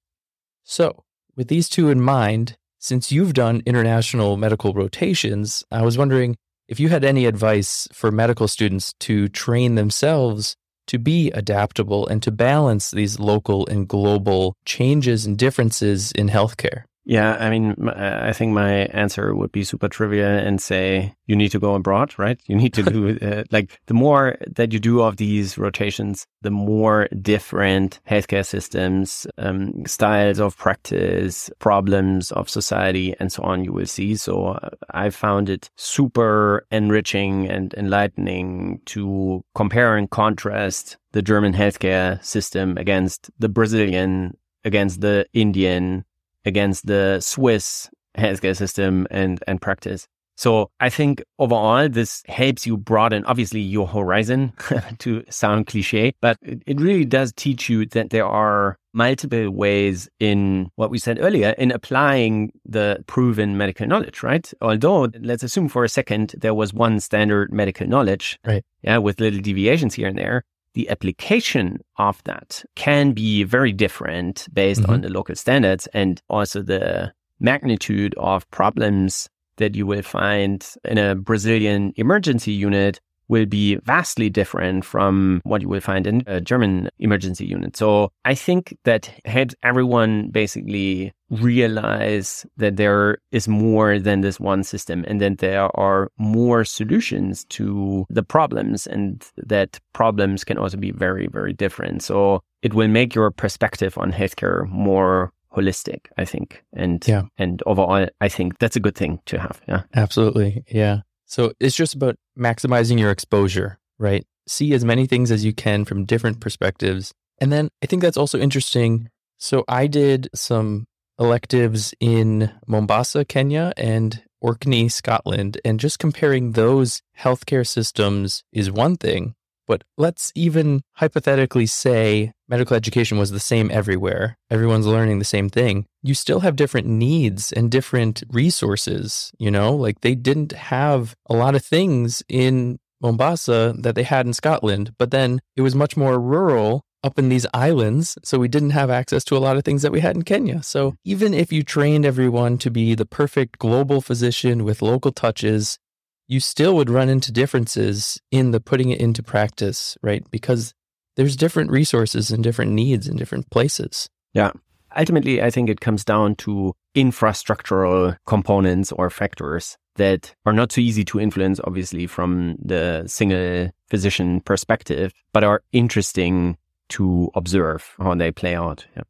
So, 0.64 1.04
with 1.36 1.48
these 1.48 1.70
two 1.70 1.90
in 1.90 2.02
mind, 2.02 2.58
since 2.80 3.12
you've 3.12 3.34
done 3.34 3.64
international 3.66 4.38
medical 4.38 4.74
rotations, 4.74 5.64
I 5.72 5.84
was 5.84 5.98
wondering 5.98 6.36
if 6.68 6.80
you 6.80 6.90
had 6.90 7.04
any 7.04 7.26
advice 7.26 7.88
for 7.94 8.12
medical 8.12 8.48
students 8.48 8.94
to 9.02 9.30
train 9.30 9.76
themselves 9.76 10.56
to 10.88 11.00
be 11.00 11.32
adaptable 11.32 12.08
and 12.08 12.22
to 12.24 12.32
balance 12.32 12.92
these 12.92 13.20
local 13.20 13.66
and 13.68 13.88
global 13.88 14.56
changes 14.66 15.26
and 15.26 15.38
differences 15.38 16.12
in 16.12 16.30
healthcare? 16.30 16.84
Yeah, 17.08 17.38
I 17.40 17.52
mean, 17.52 17.88
I 17.88 18.34
think 18.34 18.54
my 18.54 18.88
answer 18.88 19.36
would 19.36 19.52
be 19.52 19.64
super 19.64 19.88
trivial 19.88 20.28
and 20.28 20.60
say 20.60 21.14
you 21.28 21.36
need 21.36 21.50
to 21.50 21.60
go 21.60 21.76
abroad, 21.76 22.18
right? 22.18 22.42
You 22.48 22.56
need 22.56 22.74
to 22.74 22.84
do 22.92 23.20
uh, 23.22 23.44
like 23.52 23.80
the 23.86 23.94
more 23.94 24.38
that 24.48 24.74
you 24.74 24.80
do 24.80 25.02
of 25.02 25.18
these 25.18 25.56
rotations, 25.56 26.26
the 26.42 26.50
more 26.50 27.08
different 27.22 28.00
healthcare 28.10 28.46
systems, 28.46 29.28
um, 29.38 29.86
styles 29.86 30.40
of 30.40 30.58
practice, 30.58 31.52
problems 31.60 32.32
of 32.32 32.50
society, 32.50 33.16
and 33.20 33.32
so 33.32 33.44
on 33.44 33.64
you 33.64 33.72
will 33.72 33.86
see. 33.86 34.16
So 34.16 34.48
uh, 34.48 34.70
I 34.90 35.12
found 35.12 35.48
it 35.48 35.70
super 35.76 36.66
enriching 36.72 37.48
and 37.48 37.72
enlightening 37.76 38.82
to 38.88 39.44
compare 39.54 39.96
and 39.96 40.10
contrast 40.10 40.98
the 41.12 41.22
German 41.22 41.54
healthcare 41.54 42.24
system 42.26 42.78
against 42.78 43.30
the 43.38 43.48
Brazilian, 43.48 44.36
against 44.64 45.02
the 45.02 45.28
Indian, 45.34 46.04
against 46.46 46.86
the 46.86 47.20
Swiss 47.20 47.90
healthcare 48.18 48.56
system 48.56 49.08
and, 49.12 49.44
and 49.48 49.62
practice. 49.62 50.08
So 50.38 50.70
I 50.82 50.90
think 50.90 51.24
overall, 51.40 51.88
this 51.88 52.22
helps 52.28 52.68
you 52.68 52.76
broaden, 52.76 53.24
obviously, 53.26 53.62
your 53.62 53.88
horizon 53.88 54.52
to 55.00 55.24
sound 55.30 55.68
cliche, 55.68 56.14
but 56.22 56.38
it, 56.42 56.62
it 56.66 56.82
really 56.82 57.06
does 57.06 57.32
teach 57.34 57.70
you 57.70 57.86
that 57.88 58.10
there 58.10 58.26
are 58.26 58.78
multiple 58.94 59.50
ways 59.50 60.10
in 60.20 60.70
what 60.76 60.90
we 60.90 60.98
said 60.98 61.20
earlier 61.22 61.50
in 61.58 61.72
applying 61.72 62.52
the 62.66 63.04
proven 63.08 63.58
medical 63.58 63.88
knowledge, 63.88 64.24
right? 64.24 64.54
Although 64.62 65.10
let's 65.22 65.44
assume 65.44 65.70
for 65.70 65.86
a 65.86 65.90
second 65.90 66.36
there 66.38 66.54
was 66.54 66.74
one 66.74 67.00
standard 67.00 67.54
medical 67.54 67.88
knowledge, 67.88 68.38
right? 68.46 68.64
Yeah, 68.82 68.98
with 68.98 69.20
little 69.22 69.40
deviations 69.40 69.96
here 69.96 70.08
and 70.08 70.18
there 70.18 70.44
the 70.76 70.90
application 70.90 71.80
of 71.98 72.24
that 72.26 72.64
can 72.76 73.14
be 73.14 73.44
very 73.44 73.72
different 73.72 74.48
based 74.54 74.82
mm-hmm. 74.82 74.92
on 74.92 75.02
the 75.02 75.10
local 75.10 75.36
standards 75.36 75.88
and 75.94 76.22
also 76.30 76.62
the 76.62 77.12
magnitude 77.40 78.14
of 78.18 78.50
problems 78.52 79.28
that 79.58 79.76
you 79.76 79.86
will 79.86 80.02
find 80.02 80.68
in 80.84 80.98
a 80.98 81.16
Brazilian 81.16 81.94
emergency 81.96 82.52
unit 82.52 83.00
will 83.28 83.46
be 83.46 83.76
vastly 83.84 84.30
different 84.30 84.86
from 84.86 85.42
what 85.44 85.62
you 85.62 85.70
will 85.70 85.82
find 85.82 86.06
in 86.08 86.24
a 86.28 86.40
German 86.40 86.90
emergency 87.00 87.46
unit. 87.46 87.76
So 87.76 88.12
I 88.24 88.36
think 88.36 88.78
that 88.84 89.12
helps 89.26 89.56
everyone 89.64 90.30
basically 90.30 91.12
realize 91.30 92.46
that 92.58 92.78
there 92.78 93.18
is 93.32 93.48
more 93.48 93.98
than 94.00 94.22
this 94.22 94.40
one 94.40 94.64
system 94.64 95.04
and 95.08 95.20
that 95.22 95.40
there 95.40 95.76
are 95.78 96.10
more 96.18 96.64
solutions 96.64 97.46
to 97.46 98.06
the 98.10 98.24
problems 98.24 98.86
and 98.88 99.26
that 99.38 99.80
problems 99.94 100.44
can 100.44 100.58
also 100.58 100.78
be 100.78 100.92
very, 100.92 101.28
very 101.28 101.54
different. 101.54 102.04
So 102.04 102.42
it 102.62 102.74
will 102.74 102.88
make 102.88 103.16
your 103.16 103.32
perspective 103.32 103.98
on 103.98 104.12
healthcare 104.12 104.68
more 104.70 105.32
holistic, 105.56 106.08
I 106.18 106.26
think. 106.26 106.64
And 106.74 107.04
Yeah. 107.08 107.24
and 107.38 107.62
overall 107.66 108.08
I 108.22 108.30
think 108.30 108.60
that's 108.60 108.76
a 108.76 108.80
good 108.82 108.96
thing 108.96 109.20
to 109.26 109.40
have. 109.40 109.62
Yeah. 109.68 109.84
Absolutely. 109.96 110.64
Yeah. 110.70 111.02
So 111.26 111.54
it's 111.60 111.76
just 111.76 111.96
about 111.96 112.16
maximizing 112.38 113.00
your 113.00 113.12
exposure, 113.12 113.80
right? 113.98 114.26
See 114.48 114.74
as 114.74 114.86
many 114.86 115.08
things 115.08 115.32
as 115.32 115.44
you 115.44 115.54
can 115.54 115.86
from 115.86 116.06
different 116.06 116.40
perspectives. 116.40 117.14
And 117.40 117.52
then 117.52 117.70
I 117.84 117.88
think 117.88 118.02
that's 118.02 118.18
also 118.18 118.40
interesting. 118.40 119.10
So 119.38 119.64
I 119.68 119.88
did 119.88 120.30
some 120.34 120.86
electives 121.20 121.94
in 122.00 122.52
Mombasa, 122.68 123.26
Kenya 123.26 123.74
and 123.78 124.22
Orkney, 124.42 124.90
Scotland, 124.90 125.60
and 125.66 125.80
just 125.80 125.98
comparing 126.00 126.52
those 126.52 127.02
healthcare 127.20 127.68
systems 127.68 128.44
is 128.52 128.72
one 128.72 128.96
thing. 128.96 129.34
But 129.68 129.84
let's 129.98 130.32
even 130.36 130.82
hypothetically 130.94 131.66
say 131.66 132.32
medical 132.48 132.76
education 132.76 133.18
was 133.18 133.32
the 133.32 133.40
same 133.40 133.72
everywhere. 133.72 134.38
Everyone's 134.50 134.86
learning 134.86 135.20
the 135.20 135.26
same 135.26 135.50
thing. 135.50 135.86
You 136.04 136.14
still 136.14 136.42
have 136.42 136.56
different 136.56 136.88
needs 136.88 137.52
and 137.52 137.72
different 137.72 138.24
resources, 138.30 139.32
you 139.40 139.50
know? 139.50 139.76
Like 139.76 140.02
they 140.02 140.16
didn't 140.16 140.52
have 140.54 141.16
a 141.28 141.34
lot 141.34 141.56
of 141.56 141.66
things 141.66 142.24
in 142.30 142.78
Mombasa 143.02 143.76
that 143.80 143.96
they 143.96 144.04
had 144.04 144.26
in 144.26 144.34
Scotland, 144.34 144.94
but 144.98 145.12
then 145.12 145.42
it 145.56 145.62
was 145.62 145.76
much 145.76 145.98
more 145.98 146.20
rural 146.20 146.84
up 147.04 147.20
in 147.20 147.30
these 147.30 147.46
islands. 147.54 148.18
So 148.24 148.40
we 148.40 148.48
didn't 148.48 148.72
have 148.72 148.90
access 148.90 149.24
to 149.26 149.38
a 149.38 149.40
lot 149.40 149.58
of 149.58 149.64
things 149.64 149.84
that 149.84 149.92
we 149.92 150.00
had 150.00 150.16
in 150.16 150.24
Kenya. 150.24 150.64
So 150.64 150.96
even 151.06 151.34
if 151.34 151.54
you 151.54 151.62
trained 151.62 152.06
everyone 152.06 152.58
to 152.60 152.72
be 152.72 152.96
the 152.96 153.06
perfect 153.06 153.60
global 153.60 154.02
physician 154.02 154.64
with 154.64 154.82
local 154.82 155.12
touches, 155.12 155.78
you 156.28 156.40
still 156.40 156.76
would 156.76 156.90
run 156.90 157.10
into 157.10 157.32
differences 157.32 158.20
in 158.32 158.52
the 158.52 158.60
putting 158.60 158.90
it 158.90 159.00
into 159.00 159.22
practice, 159.22 159.98
right? 160.02 160.24
Because 160.32 160.74
there's 161.16 161.36
different 161.36 161.72
resources 161.72 162.32
and 162.32 162.44
different 162.44 162.72
needs 162.72 163.08
in 163.08 163.16
different 163.16 163.50
places. 163.50 164.10
Yeah. 164.34 164.52
Ultimately, 164.98 165.42
I 165.42 165.50
think 165.50 165.70
it 165.70 165.82
comes 165.82 166.06
down 166.06 166.36
to 166.38 166.74
infrastructural 166.96 168.18
components 168.26 168.92
or 168.92 169.10
factors 169.10 169.78
that 169.96 170.34
are 170.46 170.54
not 170.54 170.72
so 170.72 170.82
easy 170.82 171.04
to 171.06 171.20
influence, 171.20 171.60
obviously, 171.64 172.08
from 172.08 172.58
the 172.62 173.04
single 173.08 173.70
physician 173.90 174.42
perspective, 174.42 175.14
but 175.34 175.44
are 175.44 175.62
interesting 175.72 176.58
to 176.90 177.30
observe 177.36 177.94
how 177.98 178.16
they 178.16 178.32
play 178.32 178.56
out. 178.56 178.86
Yeah. 178.96 179.04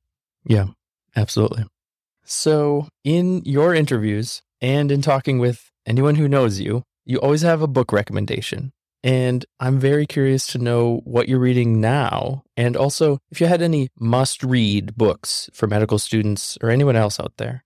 Yeah, 0.48 0.66
absolutely. 1.16 1.66
So, 2.24 2.88
in 3.04 3.42
your 3.46 3.74
interviews 3.74 4.42
and 4.62 4.92
in 4.92 5.02
talking 5.02 5.40
with 5.40 5.72
anyone 5.86 6.16
who 6.16 6.28
knows 6.28 6.60
you, 6.60 6.84
you 7.06 7.20
always 7.20 7.42
have 7.42 7.62
a 7.62 7.68
book 7.68 7.92
recommendation. 7.92 8.74
And 9.04 9.46
I'm 9.60 9.80
very 9.80 10.08
curious 10.08 10.48
to 10.48 10.58
know 10.58 11.02
what 11.04 11.30
you're 11.30 11.40
reading 11.40 11.80
now. 11.80 12.44
And 12.58 12.76
also, 12.76 13.20
if 13.30 13.40
you 13.40 13.46
had 13.46 13.62
any 13.62 13.90
must 14.00 14.44
read 14.44 14.98
books 14.98 15.48
for 15.54 15.68
medical 15.68 16.00
students 16.00 16.58
or 16.62 16.72
anyone 16.72 16.96
else 16.96 17.20
out 17.20 17.34
there. 17.38 17.64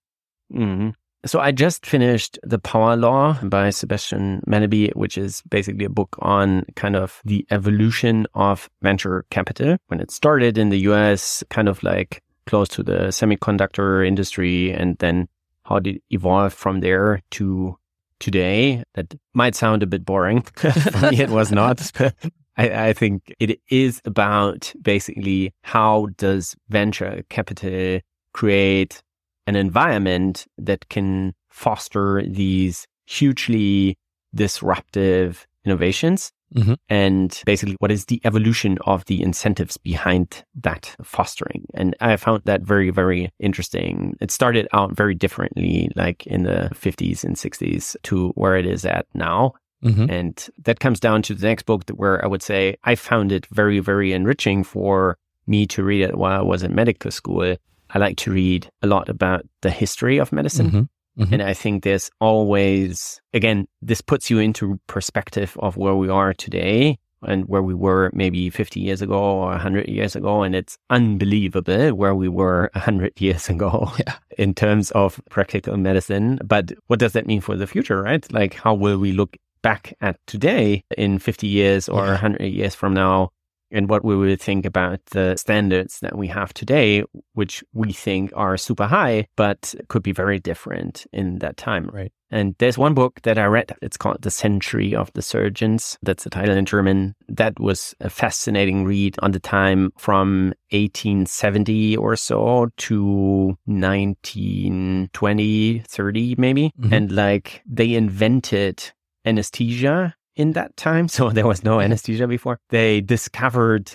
hmm 0.51 0.89
So 1.25 1.39
I 1.39 1.51
just 1.51 1.85
finished 1.85 2.37
The 2.43 2.59
Power 2.59 2.97
Law 2.97 3.39
by 3.41 3.69
Sebastian 3.69 4.41
Mallaby, 4.47 4.93
which 4.95 5.17
is 5.17 5.41
basically 5.49 5.85
a 5.85 5.89
book 5.89 6.17
on 6.19 6.65
kind 6.75 6.97
of 6.97 7.21
the 7.23 7.47
evolution 7.51 8.27
of 8.33 8.69
venture 8.81 9.25
capital. 9.29 9.77
When 9.87 10.01
it 10.01 10.11
started 10.11 10.57
in 10.57 10.69
the 10.69 10.79
US, 10.91 11.41
kind 11.49 11.69
of 11.69 11.81
like 11.83 12.21
close 12.47 12.67
to 12.69 12.83
the 12.83 13.11
semiconductor 13.11 14.05
industry, 14.05 14.73
and 14.73 14.97
then 14.97 15.29
how 15.63 15.79
did 15.79 15.97
it 15.97 16.03
evolve 16.09 16.51
from 16.51 16.81
there 16.81 17.21
to 17.31 17.77
today. 18.19 18.83
That 18.95 19.13
might 19.33 19.55
sound 19.55 19.83
a 19.83 19.87
bit 19.87 20.05
boring. 20.05 20.41
For 20.55 21.11
me, 21.11 21.19
it 21.19 21.29
was 21.29 21.51
not. 21.51 21.91
I, 22.57 22.87
I 22.87 22.93
think 22.93 23.33
it 23.39 23.59
is 23.69 24.01
about 24.05 24.73
basically 24.81 25.53
how 25.63 26.07
does 26.17 26.55
venture 26.67 27.23
capital 27.29 28.01
create 28.33 29.01
an 29.47 29.55
environment 29.55 30.45
that 30.57 30.89
can 30.89 31.33
foster 31.49 32.23
these 32.27 32.85
hugely 33.07 33.97
disruptive 34.35 35.47
innovations. 35.65 36.31
Mhm. 36.55 36.77
And 36.89 37.41
basically, 37.45 37.75
what 37.79 37.91
is 37.91 38.05
the 38.05 38.21
evolution 38.23 38.77
of 38.85 39.05
the 39.05 39.21
incentives 39.21 39.77
behind 39.77 40.43
that 40.61 40.95
fostering? 41.03 41.65
And 41.73 41.95
I 42.01 42.15
found 42.17 42.41
that 42.45 42.61
very, 42.61 42.89
very 42.89 43.31
interesting. 43.39 44.15
It 44.19 44.31
started 44.31 44.67
out 44.73 44.95
very 44.95 45.15
differently, 45.15 45.89
like 45.95 46.25
in 46.27 46.43
the 46.43 46.69
50s 46.73 47.23
and 47.23 47.37
60s 47.37 47.95
to 48.03 48.29
where 48.29 48.55
it 48.55 48.65
is 48.65 48.85
at 48.85 49.05
now. 49.13 49.53
Mm-hmm. 49.83 50.09
And 50.09 50.49
that 50.65 50.79
comes 50.79 50.99
down 50.99 51.21
to 51.23 51.33
the 51.35 51.47
next 51.47 51.65
book 51.65 51.85
that 51.85 51.97
where 51.97 52.23
I 52.23 52.27
would 52.27 52.41
say 52.41 52.75
I 52.83 52.95
found 52.95 53.31
it 53.31 53.45
very, 53.47 53.79
very 53.79 54.11
enriching 54.11 54.63
for 54.63 55.17
me 55.47 55.65
to 55.67 55.83
read 55.83 56.01
it 56.01 56.17
while 56.17 56.39
I 56.39 56.43
was 56.43 56.63
in 56.63 56.75
medical 56.75 57.11
school. 57.11 57.55
I 57.91 57.97
like 57.97 58.17
to 58.17 58.31
read 58.31 58.69
a 58.81 58.87
lot 58.87 59.09
about 59.09 59.45
the 59.61 59.71
history 59.71 60.17
of 60.19 60.31
medicine. 60.31 60.71
Mhm. 60.71 60.89
Mhm. 61.19 61.31
And 61.33 61.41
I 61.41 61.53
think 61.53 61.83
there's 61.83 62.09
always, 62.21 63.19
again, 63.33 63.67
this 63.81 64.01
puts 64.01 64.29
you 64.29 64.39
into 64.39 64.79
perspective 64.87 65.57
of 65.59 65.75
where 65.77 65.95
we 65.95 66.09
are 66.09 66.33
today 66.33 66.97
and 67.23 67.43
where 67.49 67.61
we 67.61 67.73
were 67.73 68.09
maybe 68.13 68.49
50 68.49 68.79
years 68.79 69.01
ago 69.01 69.19
or 69.19 69.49
100 69.51 69.89
years 69.89 70.15
ago. 70.15 70.43
And 70.43 70.55
it's 70.55 70.77
unbelievable 70.89 71.89
where 71.93 72.15
we 72.15 72.29
were 72.29 72.69
100 72.73 73.13
years 73.19 73.49
ago 73.49 73.91
Yeah. 73.99 74.15
in 74.37 74.53
terms 74.53 74.91
of 74.91 75.19
practical 75.29 75.75
medicine. 75.77 76.39
But 76.45 76.71
what 76.87 76.99
does 76.99 77.13
that 77.13 77.27
mean 77.27 77.41
for 77.41 77.57
the 77.57 77.67
future, 77.67 78.01
right? 78.01 78.25
Like, 78.31 78.53
how 78.53 78.73
will 78.73 78.97
we 78.97 79.11
look 79.11 79.35
back 79.61 79.93
at 79.99 80.15
today 80.27 80.83
in 80.97 81.19
50 81.19 81.47
years 81.47 81.89
or 81.89 82.05
Yeah. 82.05 82.11
100 82.11 82.45
years 82.45 82.75
from 82.75 82.93
now? 82.93 83.31
And 83.71 83.89
what 83.89 84.03
we 84.03 84.15
will 84.15 84.35
think 84.35 84.65
about 84.65 84.99
the 85.11 85.35
standards 85.37 85.99
that 85.99 86.17
we 86.17 86.27
have 86.27 86.53
today, 86.53 87.03
which 87.33 87.63
we 87.73 87.93
think 87.93 88.31
are 88.35 88.57
super 88.57 88.87
high, 88.87 89.27
but 89.35 89.75
could 89.87 90.03
be 90.03 90.11
very 90.11 90.39
different 90.39 91.05
in 91.13 91.39
that 91.39 91.57
time. 91.57 91.89
Right. 91.93 92.11
And 92.31 92.55
there's 92.59 92.77
one 92.77 92.93
book 92.93 93.21
that 93.23 93.39
I 93.39 93.45
read. 93.45 93.71
It's 93.81 93.97
called 93.97 94.21
The 94.21 94.29
Century 94.29 94.93
of 94.93 95.11
the 95.13 95.21
Surgeons. 95.21 95.97
That's 96.03 96.23
the 96.23 96.29
title 96.29 96.55
in 96.55 96.65
German. 96.65 97.15
That 97.27 97.59
was 97.59 97.95
a 97.99 98.09
fascinating 98.09 98.85
read 98.85 99.15
on 99.23 99.31
the 99.31 99.39
time 99.39 99.91
from 99.97 100.53
1870 100.71 101.97
or 101.97 102.15
so 102.15 102.69
to 102.77 103.57
1920, 103.65 105.83
30 105.87 106.35
maybe. 106.37 106.71
Mhm. 106.79 106.91
And 106.91 107.11
like 107.11 107.63
they 107.67 107.95
invented 107.95 108.91
anesthesia 109.25 110.13
in 110.39 110.53
that 110.53 110.75
time. 110.77 111.07
So 111.07 111.29
there 111.37 111.45
was 111.47 111.63
no 111.63 111.79
anesthesia 111.81 112.27
before. 112.27 112.57
They 112.69 113.01
discovered 113.01 113.91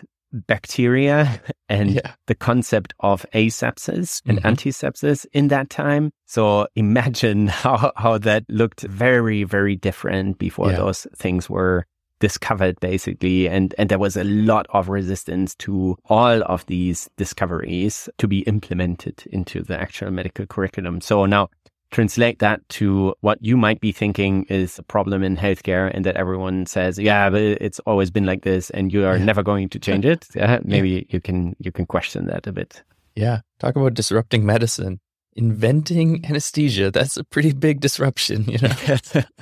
bacteria 0.46 1.40
and 1.68 1.90
Yeah. 1.94 2.12
the 2.26 2.34
concept 2.34 2.92
of 3.00 3.24
asepsis 3.34 4.20
and 4.26 4.38
Mhm. 4.42 4.50
antisepsis 4.50 5.26
in 5.32 5.48
that 5.48 5.70
time. 5.70 6.10
So 6.26 6.66
imagine 6.76 7.46
how, 7.64 7.92
how 7.96 8.18
that 8.18 8.44
looked 8.48 8.82
very, 8.82 9.44
very 9.44 9.76
different 9.76 10.38
before 10.38 10.70
Yeah. 10.70 10.78
those 10.78 11.06
things 11.16 11.48
were 11.48 11.86
discovered 12.20 12.78
basically. 12.80 13.48
And, 13.48 13.74
and 13.78 13.88
there 13.88 13.98
was 13.98 14.16
a 14.16 14.24
lot 14.24 14.66
of 14.70 14.88
resistance 14.88 15.54
to 15.56 15.96
all 16.08 16.42
of 16.44 16.64
these 16.66 17.08
discoveries 17.16 18.08
to 18.18 18.26
be 18.28 18.40
implemented 18.40 19.24
into 19.30 19.62
the 19.62 19.78
actual 19.80 20.10
medical 20.10 20.46
curriculum. 20.46 21.00
So 21.00 21.26
now 21.26 21.48
translate 21.94 22.38
that 22.40 22.58
to 22.68 23.14
what 23.20 23.38
you 23.40 23.56
might 23.56 23.80
be 23.80 23.92
thinking 23.92 24.44
is 24.50 24.78
a 24.78 24.82
problem 24.82 25.22
in 25.22 25.36
healthcare 25.36 25.90
and 25.94 26.04
that 26.04 26.16
everyone 26.16 26.66
says, 26.66 26.98
yeah, 26.98 27.30
but 27.30 27.40
it's 27.40 27.80
always 27.86 28.10
been 28.10 28.26
like 28.26 28.42
this 28.42 28.70
and 28.70 28.92
you 28.92 29.04
are 29.06 29.16
Yeah. 29.16 29.24
never 29.24 29.42
going 29.42 29.68
to 29.70 29.78
change 29.78 30.04
it. 30.04 30.26
Yeah, 30.34 30.58
maybe 30.64 31.06
you 31.08 31.20
can, 31.20 31.54
you 31.64 31.70
can 31.72 31.86
question 31.86 32.26
that 32.26 32.46
a 32.46 32.52
bit. 32.52 32.82
Yeah. 33.14 33.40
Talk 33.60 33.76
about 33.76 33.94
disrupting 33.94 34.44
medicine. 34.44 34.98
Inventing 35.36 36.24
anesthesia. 36.26 36.90
That's 36.90 37.16
a 37.16 37.24
pretty 37.24 37.52
big 37.52 37.80
disruption, 37.80 38.44
you 38.52 38.58
know? 38.58 38.74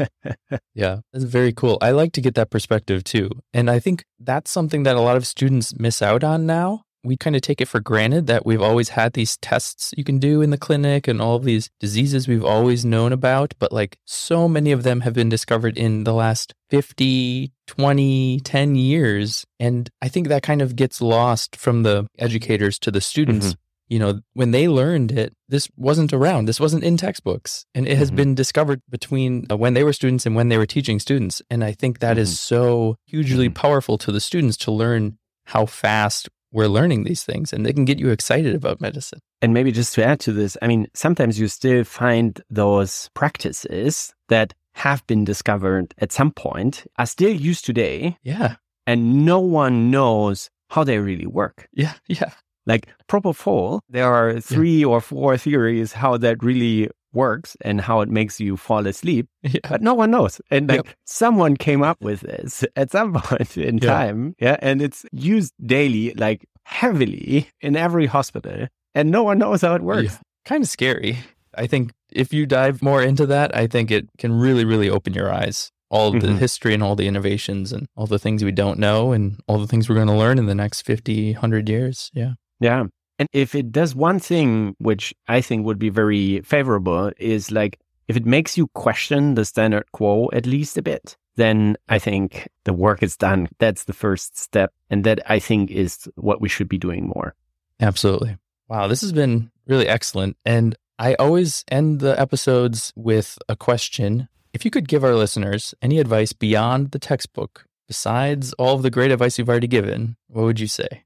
Yeah, 0.74 1.00
that's 1.12 1.24
very 1.24 1.52
cool. 1.52 1.78
I 1.80 1.90
like 1.92 2.12
to 2.12 2.20
get 2.20 2.34
that 2.34 2.50
perspective 2.50 3.04
too. 3.04 3.30
And 3.54 3.70
I 3.70 3.78
think 3.80 4.04
that's 4.20 4.50
something 4.50 4.82
that 4.84 4.96
a 4.96 5.00
lot 5.00 5.16
of 5.16 5.26
students 5.26 5.74
miss 5.78 6.02
out 6.02 6.22
on 6.24 6.46
now. 6.46 6.84
We 7.04 7.16
kind 7.16 7.34
of 7.34 7.42
take 7.42 7.60
it 7.60 7.66
for 7.68 7.80
granted 7.80 8.28
that 8.28 8.46
we've 8.46 8.62
always 8.62 8.90
had 8.90 9.14
these 9.14 9.36
tests 9.38 9.92
you 9.96 10.04
can 10.04 10.18
do 10.18 10.40
in 10.40 10.50
the 10.50 10.58
clinic 10.58 11.08
and 11.08 11.20
all 11.20 11.34
of 11.34 11.42
these 11.44 11.68
diseases 11.80 12.28
we've 12.28 12.44
always 12.44 12.84
known 12.84 13.12
about. 13.12 13.54
But 13.58 13.72
like 13.72 13.98
so 14.04 14.48
many 14.48 14.70
of 14.70 14.84
them 14.84 15.00
have 15.00 15.12
been 15.14 15.28
discovered 15.28 15.76
in 15.76 16.04
the 16.04 16.14
last 16.14 16.54
50, 16.70 17.50
20, 17.66 18.40
10 18.40 18.74
years. 18.76 19.44
And 19.58 19.90
I 20.00 20.08
think 20.08 20.28
that 20.28 20.42
kind 20.44 20.62
of 20.62 20.76
gets 20.76 21.00
lost 21.00 21.56
from 21.56 21.82
the 21.82 22.06
educators 22.18 22.78
to 22.80 22.90
the 22.92 23.00
students. 23.00 23.56
You 23.88 23.98
know, 23.98 24.20
when 24.34 24.52
they 24.52 24.68
learned 24.68 25.12
it, 25.12 25.34
this 25.48 25.68
wasn't 25.76 26.12
around. 26.14 26.46
This 26.46 26.60
wasn't 26.60 26.84
in 26.84 26.96
textbooks. 26.96 27.66
And 27.74 27.86
it 27.86 27.98
has 27.98 28.10
Mhm. 28.10 28.16
been 28.16 28.34
discovered 28.34 28.80
between 28.88 29.46
uh, 29.50 29.56
when 29.56 29.74
they 29.74 29.84
were 29.84 29.92
students 29.92 30.24
and 30.24 30.34
when 30.34 30.48
they 30.48 30.56
were 30.56 30.66
teaching 30.66 30.98
students. 30.98 31.42
And 31.50 31.62
I 31.64 31.72
think 31.72 31.98
that 31.98 32.16
is 32.16 32.30
Mhm. 32.30 32.36
so 32.38 32.96
hugely 33.06 33.48
Mhm. 33.50 33.54
powerful 33.54 33.98
to 33.98 34.12
the 34.12 34.20
students 34.20 34.56
to 34.58 34.70
learn 34.70 35.18
how 35.46 35.66
fast 35.66 36.28
we're 36.52 36.68
learning 36.68 37.04
these 37.04 37.24
things 37.24 37.52
and 37.52 37.64
they 37.64 37.72
can 37.72 37.84
get 37.84 37.98
you 37.98 38.10
excited 38.10 38.54
about 38.54 38.80
medicine. 38.80 39.20
And 39.40 39.52
maybe 39.54 39.72
just 39.72 39.94
to 39.94 40.04
add 40.04 40.20
to 40.20 40.32
this, 40.32 40.56
I 40.62 40.66
mean, 40.66 40.86
sometimes 40.94 41.38
you 41.40 41.48
still 41.48 41.84
find 41.84 42.40
those 42.50 43.10
practices 43.14 44.14
that 44.28 44.54
have 44.74 45.06
been 45.06 45.24
discovered 45.24 45.94
at 45.98 46.12
some 46.12 46.30
point 46.30 46.84
are 46.98 47.06
still 47.06 47.32
used 47.34 47.64
today 47.64 48.16
Yeah. 48.22 48.56
and 48.86 49.24
no 49.26 49.38
one 49.40 49.90
knows 49.90 50.50
how 50.70 50.84
they 50.84 50.98
really 50.98 51.26
work. 51.26 51.68
Yeah. 51.72 51.94
Yeah. 52.06 52.32
Like 52.64 52.86
propofol, 53.08 53.80
there 53.88 54.12
are 54.12 54.40
three 54.40 54.80
yeah. 54.82 54.86
or 54.86 55.00
four 55.00 55.36
theories 55.36 55.92
how 55.92 56.16
that 56.18 56.42
really 56.44 56.88
works 57.12 57.56
and 57.60 57.80
how 57.80 58.00
it 58.00 58.08
makes 58.08 58.40
you 58.40 58.56
fall 58.56 58.86
asleep, 58.86 59.28
yeah. 59.42 59.60
but 59.68 59.82
no 59.82 59.94
one 59.94 60.10
knows. 60.10 60.40
And 60.50 60.68
like 60.68 60.86
yep. 60.86 60.94
someone 61.04 61.56
came 61.56 61.82
up 61.82 62.00
with 62.00 62.20
this 62.20 62.64
at 62.76 62.90
some 62.90 63.14
point 63.14 63.56
in 63.56 63.78
yeah. 63.78 63.88
time. 63.88 64.34
Yeah. 64.38 64.56
And 64.60 64.82
it's 64.82 65.04
used 65.12 65.54
daily, 65.64 66.14
like 66.14 66.46
heavily 66.64 67.48
in 67.60 67.76
every 67.76 68.06
hospital, 68.06 68.68
and 68.94 69.10
no 69.10 69.22
one 69.22 69.38
knows 69.38 69.62
how 69.62 69.74
it 69.74 69.82
works. 69.82 70.18
Kind 70.44 70.64
of 70.64 70.68
scary. 70.68 71.18
I 71.54 71.66
think 71.66 71.92
if 72.10 72.32
you 72.32 72.46
dive 72.46 72.82
more 72.82 73.02
into 73.02 73.26
that, 73.26 73.54
I 73.54 73.66
think 73.66 73.90
it 73.90 74.08
can 74.18 74.32
really, 74.32 74.64
really 74.64 74.88
open 74.88 75.14
your 75.14 75.32
eyes. 75.32 75.70
All 75.90 76.12
mm-hmm. 76.12 76.26
the 76.26 76.32
history 76.36 76.72
and 76.72 76.82
all 76.82 76.96
the 76.96 77.06
innovations 77.06 77.70
and 77.72 77.86
all 77.96 78.06
the 78.06 78.18
things 78.18 78.42
we 78.42 78.52
don't 78.52 78.78
know 78.78 79.12
and 79.12 79.38
all 79.46 79.58
the 79.58 79.66
things 79.66 79.88
we're 79.88 79.94
going 79.94 80.06
to 80.06 80.14
learn 80.14 80.38
in 80.38 80.46
the 80.46 80.54
next 80.54 80.82
50, 80.82 81.34
100 81.34 81.68
years. 81.68 82.10
Yeah. 82.14 82.32
Yeah. 82.60 82.84
And 83.18 83.28
if 83.32 83.54
it 83.54 83.72
does 83.72 83.94
one 83.94 84.18
thing, 84.18 84.74
which 84.78 85.14
I 85.28 85.40
think 85.40 85.64
would 85.66 85.78
be 85.78 85.90
very 85.90 86.40
favorable, 86.40 87.12
is 87.18 87.50
like 87.50 87.78
if 88.08 88.16
it 88.16 88.26
makes 88.26 88.56
you 88.56 88.66
question 88.68 89.34
the 89.34 89.44
standard 89.44 89.90
quo 89.92 90.28
at 90.32 90.46
least 90.46 90.76
a 90.76 90.82
bit, 90.82 91.16
then 91.36 91.76
I 91.88 91.98
think 91.98 92.48
the 92.64 92.72
work 92.72 93.02
is 93.02 93.16
done. 93.16 93.48
That's 93.58 93.84
the 93.84 93.92
first 93.92 94.38
step. 94.38 94.72
And 94.90 95.04
that 95.04 95.20
I 95.30 95.38
think 95.38 95.70
is 95.70 96.08
what 96.16 96.40
we 96.40 96.48
should 96.48 96.68
be 96.68 96.78
doing 96.78 97.06
more. 97.06 97.34
Absolutely. 97.80 98.36
Wow. 98.68 98.86
This 98.86 99.00
has 99.00 99.12
been 99.12 99.50
really 99.66 99.88
excellent. 99.88 100.36
And 100.44 100.76
I 100.98 101.14
always 101.14 101.64
end 101.68 102.00
the 102.00 102.18
episodes 102.20 102.92
with 102.96 103.38
a 103.48 103.56
question. 103.56 104.28
If 104.52 104.64
you 104.64 104.70
could 104.70 104.88
give 104.88 105.04
our 105.04 105.14
listeners 105.14 105.74
any 105.80 105.98
advice 105.98 106.32
beyond 106.32 106.90
the 106.90 106.98
textbook, 106.98 107.64
besides 107.88 108.52
all 108.54 108.74
of 108.74 108.82
the 108.82 108.90
great 108.90 109.10
advice 109.10 109.38
you've 109.38 109.48
already 109.48 109.66
given, 109.66 110.16
what 110.28 110.44
would 110.44 110.60
you 110.60 110.66
say? 110.66 111.04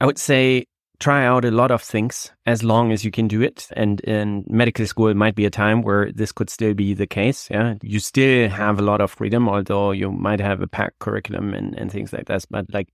I 0.00 0.06
would 0.06 0.18
say 0.18 0.66
try 1.00 1.24
out 1.24 1.44
a 1.44 1.50
lot 1.50 1.70
of 1.70 1.82
things 1.82 2.30
as 2.46 2.62
long 2.62 2.92
as 2.92 3.04
you 3.04 3.10
can 3.10 3.26
do 3.26 3.40
it. 3.42 3.66
And 3.72 4.00
in 4.00 4.44
medical 4.48 4.86
school, 4.86 5.08
it 5.08 5.16
might 5.16 5.34
be 5.34 5.46
a 5.46 5.50
time 5.50 5.82
where 5.82 6.12
this 6.12 6.30
could 6.30 6.50
still 6.50 6.74
be 6.74 6.94
the 6.94 7.06
case. 7.06 7.48
Yeah. 7.50 7.74
You 7.82 7.98
still 7.98 8.48
have 8.50 8.78
a 8.78 8.82
lot 8.82 9.00
of 9.00 9.10
freedom, 9.10 9.48
although 9.48 9.90
you 9.92 10.12
might 10.12 10.40
have 10.40 10.60
a 10.60 10.66
packed 10.66 10.98
curriculum 10.98 11.54
and, 11.54 11.74
and 11.76 11.90
things 11.90 12.12
like 12.12 12.26
that. 12.26 12.44
But 12.50 12.72
like 12.72 12.88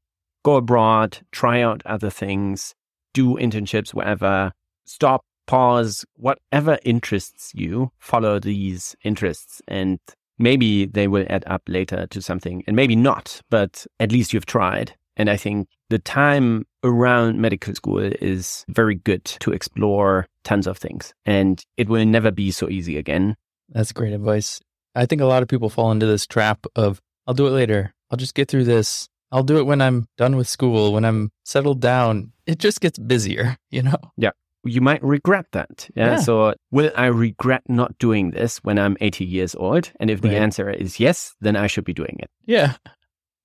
go 0.45 0.57
abroad, 0.57 1.19
try 1.33 1.61
out 1.61 1.83
other 1.85 2.11
things, 2.11 2.75
do 3.13 3.35
internships 3.35 3.93
wherever, 3.93 4.53
stop, 4.85 5.25
pause, 5.47 6.05
whatever 6.15 6.79
interests 6.85 7.53
you, 7.55 7.91
follow 7.99 8.39
these 8.39 8.95
interests 9.05 9.61
and 9.69 9.99
maybe 10.39 10.87
they 10.87 11.09
will 11.09 11.27
add 11.31 11.45
up 11.47 11.63
later 11.67 12.07
to 12.09 12.21
something 12.21 12.63
and 12.67 12.77
maybe 12.77 12.97
not, 12.97 13.41
but 13.51 13.87
at 14.01 14.13
least 14.13 14.33
you've 14.33 14.47
tried. 14.47 14.95
And 15.17 15.31
I 15.31 15.37
think 15.37 15.69
the 15.89 15.99
time 15.99 16.67
around 16.85 17.41
medical 17.41 17.75
school 17.75 17.99
is 17.99 18.65
very 18.69 18.95
good 18.95 19.25
to 19.25 19.53
explore 19.53 20.27
tons 20.45 20.67
of 20.67 20.79
things. 20.79 21.15
And 21.25 21.65
it 21.77 21.89
will 21.89 22.05
never 22.05 22.31
be 22.31 22.51
so 22.51 22.69
easy 22.69 22.97
again. 22.97 23.37
That's 23.71 23.93
great 23.93 24.13
advice. 24.13 24.61
I 24.95 25.07
think 25.07 25.21
a 25.21 25.27
lot 25.27 25.43
of 25.43 25.49
people 25.49 25.69
fall 25.69 25.91
into 25.91 26.07
this 26.07 26.27
trap 26.27 26.67
of, 26.77 27.01
I'll 27.27 27.35
do 27.35 27.47
it 27.47 27.51
later. 27.51 27.95
I'll 28.11 28.17
just 28.17 28.35
get 28.35 28.49
through 28.49 28.65
this. 28.65 29.09
I'll 29.33 29.43
do 29.43 29.59
it 29.59 29.65
when 29.65 29.81
I'm 29.81 30.07
done 30.17 30.37
with 30.37 30.49
school, 30.49 30.93
when 30.93 31.05
I'm 31.05 31.33
settled 31.45 31.81
down. 31.81 32.33
It 32.47 32.59
just 32.59 32.81
gets 32.81 32.99
busier, 32.99 33.57
you 33.71 33.83
know? 33.83 33.97
Yeah. 34.17 34.31
You 34.65 34.81
might 34.81 35.03
regret 35.03 35.47
that. 35.53 35.89
Yeah? 35.95 36.13
yeah. 36.13 36.17
So, 36.17 36.55
will 36.73 36.91
I 36.97 37.07
regret 37.07 37.63
not 37.69 37.99
doing 37.99 38.33
this 38.33 38.59
when 38.65 38.81
I'm 38.81 38.97
80 39.01 39.25
years 39.25 39.55
old? 39.55 39.93
And 40.01 40.11
if 40.11 40.23
the 40.23 40.37
answer 40.37 40.69
is 40.69 40.99
yes, 40.99 41.37
then 41.41 41.55
I 41.55 41.69
should 41.69 41.85
be 41.85 41.93
doing 41.93 42.17
it. 42.19 42.31
Yeah. 42.47 42.75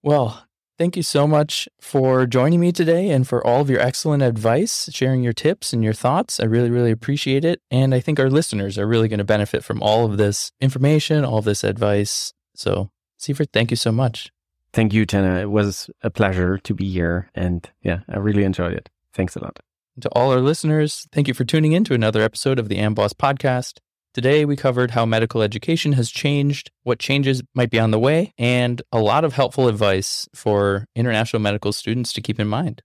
Well, 0.02 0.44
Thank 0.82 0.98
you 0.98 1.04
so 1.04 1.28
much 1.28 1.70
for 1.80 2.26
joining 2.26 2.60
me 2.60 2.72
today 2.72 3.12
and 3.12 3.28
for 3.28 3.46
all 3.46 3.62
of 3.62 3.70
your 3.70 3.80
excellent 3.80 4.24
advice, 4.24 4.90
sharing 4.92 5.22
your 5.22 5.32
tips 5.32 5.74
and 5.74 5.84
your 5.84 5.94
thoughts. 5.94 6.40
I 6.40 6.46
really, 6.46 6.72
really 6.72 6.90
appreciate 6.90 7.46
it. 7.46 7.62
And 7.70 7.94
I 7.94 8.00
think 8.00 8.20
our 8.20 8.32
listeners 8.32 8.80
are 8.80 8.88
really 8.88 9.08
going 9.08 9.20
to 9.20 9.24
benefit 9.24 9.64
from 9.64 9.84
all 9.84 10.06
of 10.06 10.18
this 10.18 10.52
information, 10.60 11.24
all 11.24 11.38
of 11.38 11.46
this 11.46 11.64
advice. 11.64 12.34
So, 12.56 12.90
Sievert, 13.20 13.50
thank 13.54 13.70
you 13.70 13.78
so 13.78 13.92
much. 13.92 14.32
Thank 14.74 14.92
you, 14.92 15.06
Tanner. 15.06 15.40
It 15.40 15.52
was 15.52 15.88
a 16.02 16.10
pleasure 16.10 16.58
to 16.58 16.74
be 16.74 16.92
here. 16.92 17.30
And 17.36 17.70
yeah, 17.84 18.00
I 18.10 18.18
really 18.18 18.44
enjoyed 18.44 18.74
it. 18.74 18.90
Thanks 19.14 19.36
a 19.36 19.40
lot. 19.40 19.60
And 19.96 20.02
to 20.02 20.10
all 20.14 20.32
our 20.32 20.42
listeners, 20.42 21.06
thank 21.12 21.28
you 21.28 21.36
for 21.36 21.46
tuning 21.46 21.74
in 21.74 21.84
to 21.84 21.94
another 21.94 22.24
episode 22.24 22.58
of 22.58 22.70
the 22.70 22.78
Amboss 22.78 23.14
podcast. 23.14 23.78
Today, 24.14 24.44
we 24.44 24.58
covered 24.58 24.92
how 24.92 25.06
medical 25.06 25.42
education 25.42 25.94
has 25.94 26.12
changed, 26.12 26.70
what 26.84 27.00
changes 27.00 27.42
might 27.56 27.70
be 27.70 27.80
on 27.80 27.92
the 27.92 28.00
way, 28.00 28.34
and 28.38 28.82
a 28.92 29.00
lot 29.00 29.24
of 29.24 29.34
helpful 29.34 29.70
advice 29.70 30.28
for 30.36 30.86
international 30.98 31.42
medical 31.42 31.72
students 31.72 32.12
to 32.14 32.22
keep 32.22 32.38
in 32.38 32.48
mind. 32.48 32.82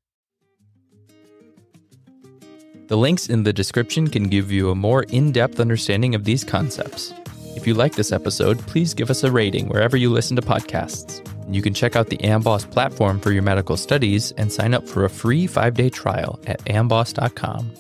The 2.87 2.97
links 2.97 3.29
in 3.29 3.43
the 3.43 3.53
description 3.53 4.07
can 4.07 4.29
give 4.29 4.53
you 4.53 4.71
a 4.71 4.77
more 4.77 5.03
in 5.03 5.33
depth 5.33 5.59
understanding 5.59 6.15
of 6.15 6.23
these 6.23 6.45
concepts. 6.45 7.13
If 7.57 7.67
you 7.67 7.75
like 7.75 7.97
this 7.97 8.13
episode, 8.13 8.61
please 8.61 8.95
give 8.95 9.11
us 9.11 9.25
a 9.25 9.33
rating 9.33 9.67
wherever 9.69 9.97
you 9.97 10.11
listen 10.11 10.37
to 10.37 10.43
podcasts. 10.43 11.27
You 11.53 11.61
can 11.61 11.75
check 11.75 11.97
out 11.97 12.09
the 12.09 12.19
Amboss 12.19 12.71
platform 12.71 13.19
for 13.19 13.33
your 13.33 13.43
medical 13.43 13.77
studies 13.77 14.31
and 14.33 14.53
sign 14.53 14.75
up 14.75 14.87
for 14.87 15.05
a 15.05 15.11
free 15.11 15.49
five 15.49 15.75
day 15.75 15.91
trial 15.91 16.39
at 16.47 16.65
amboss.com. 16.67 17.73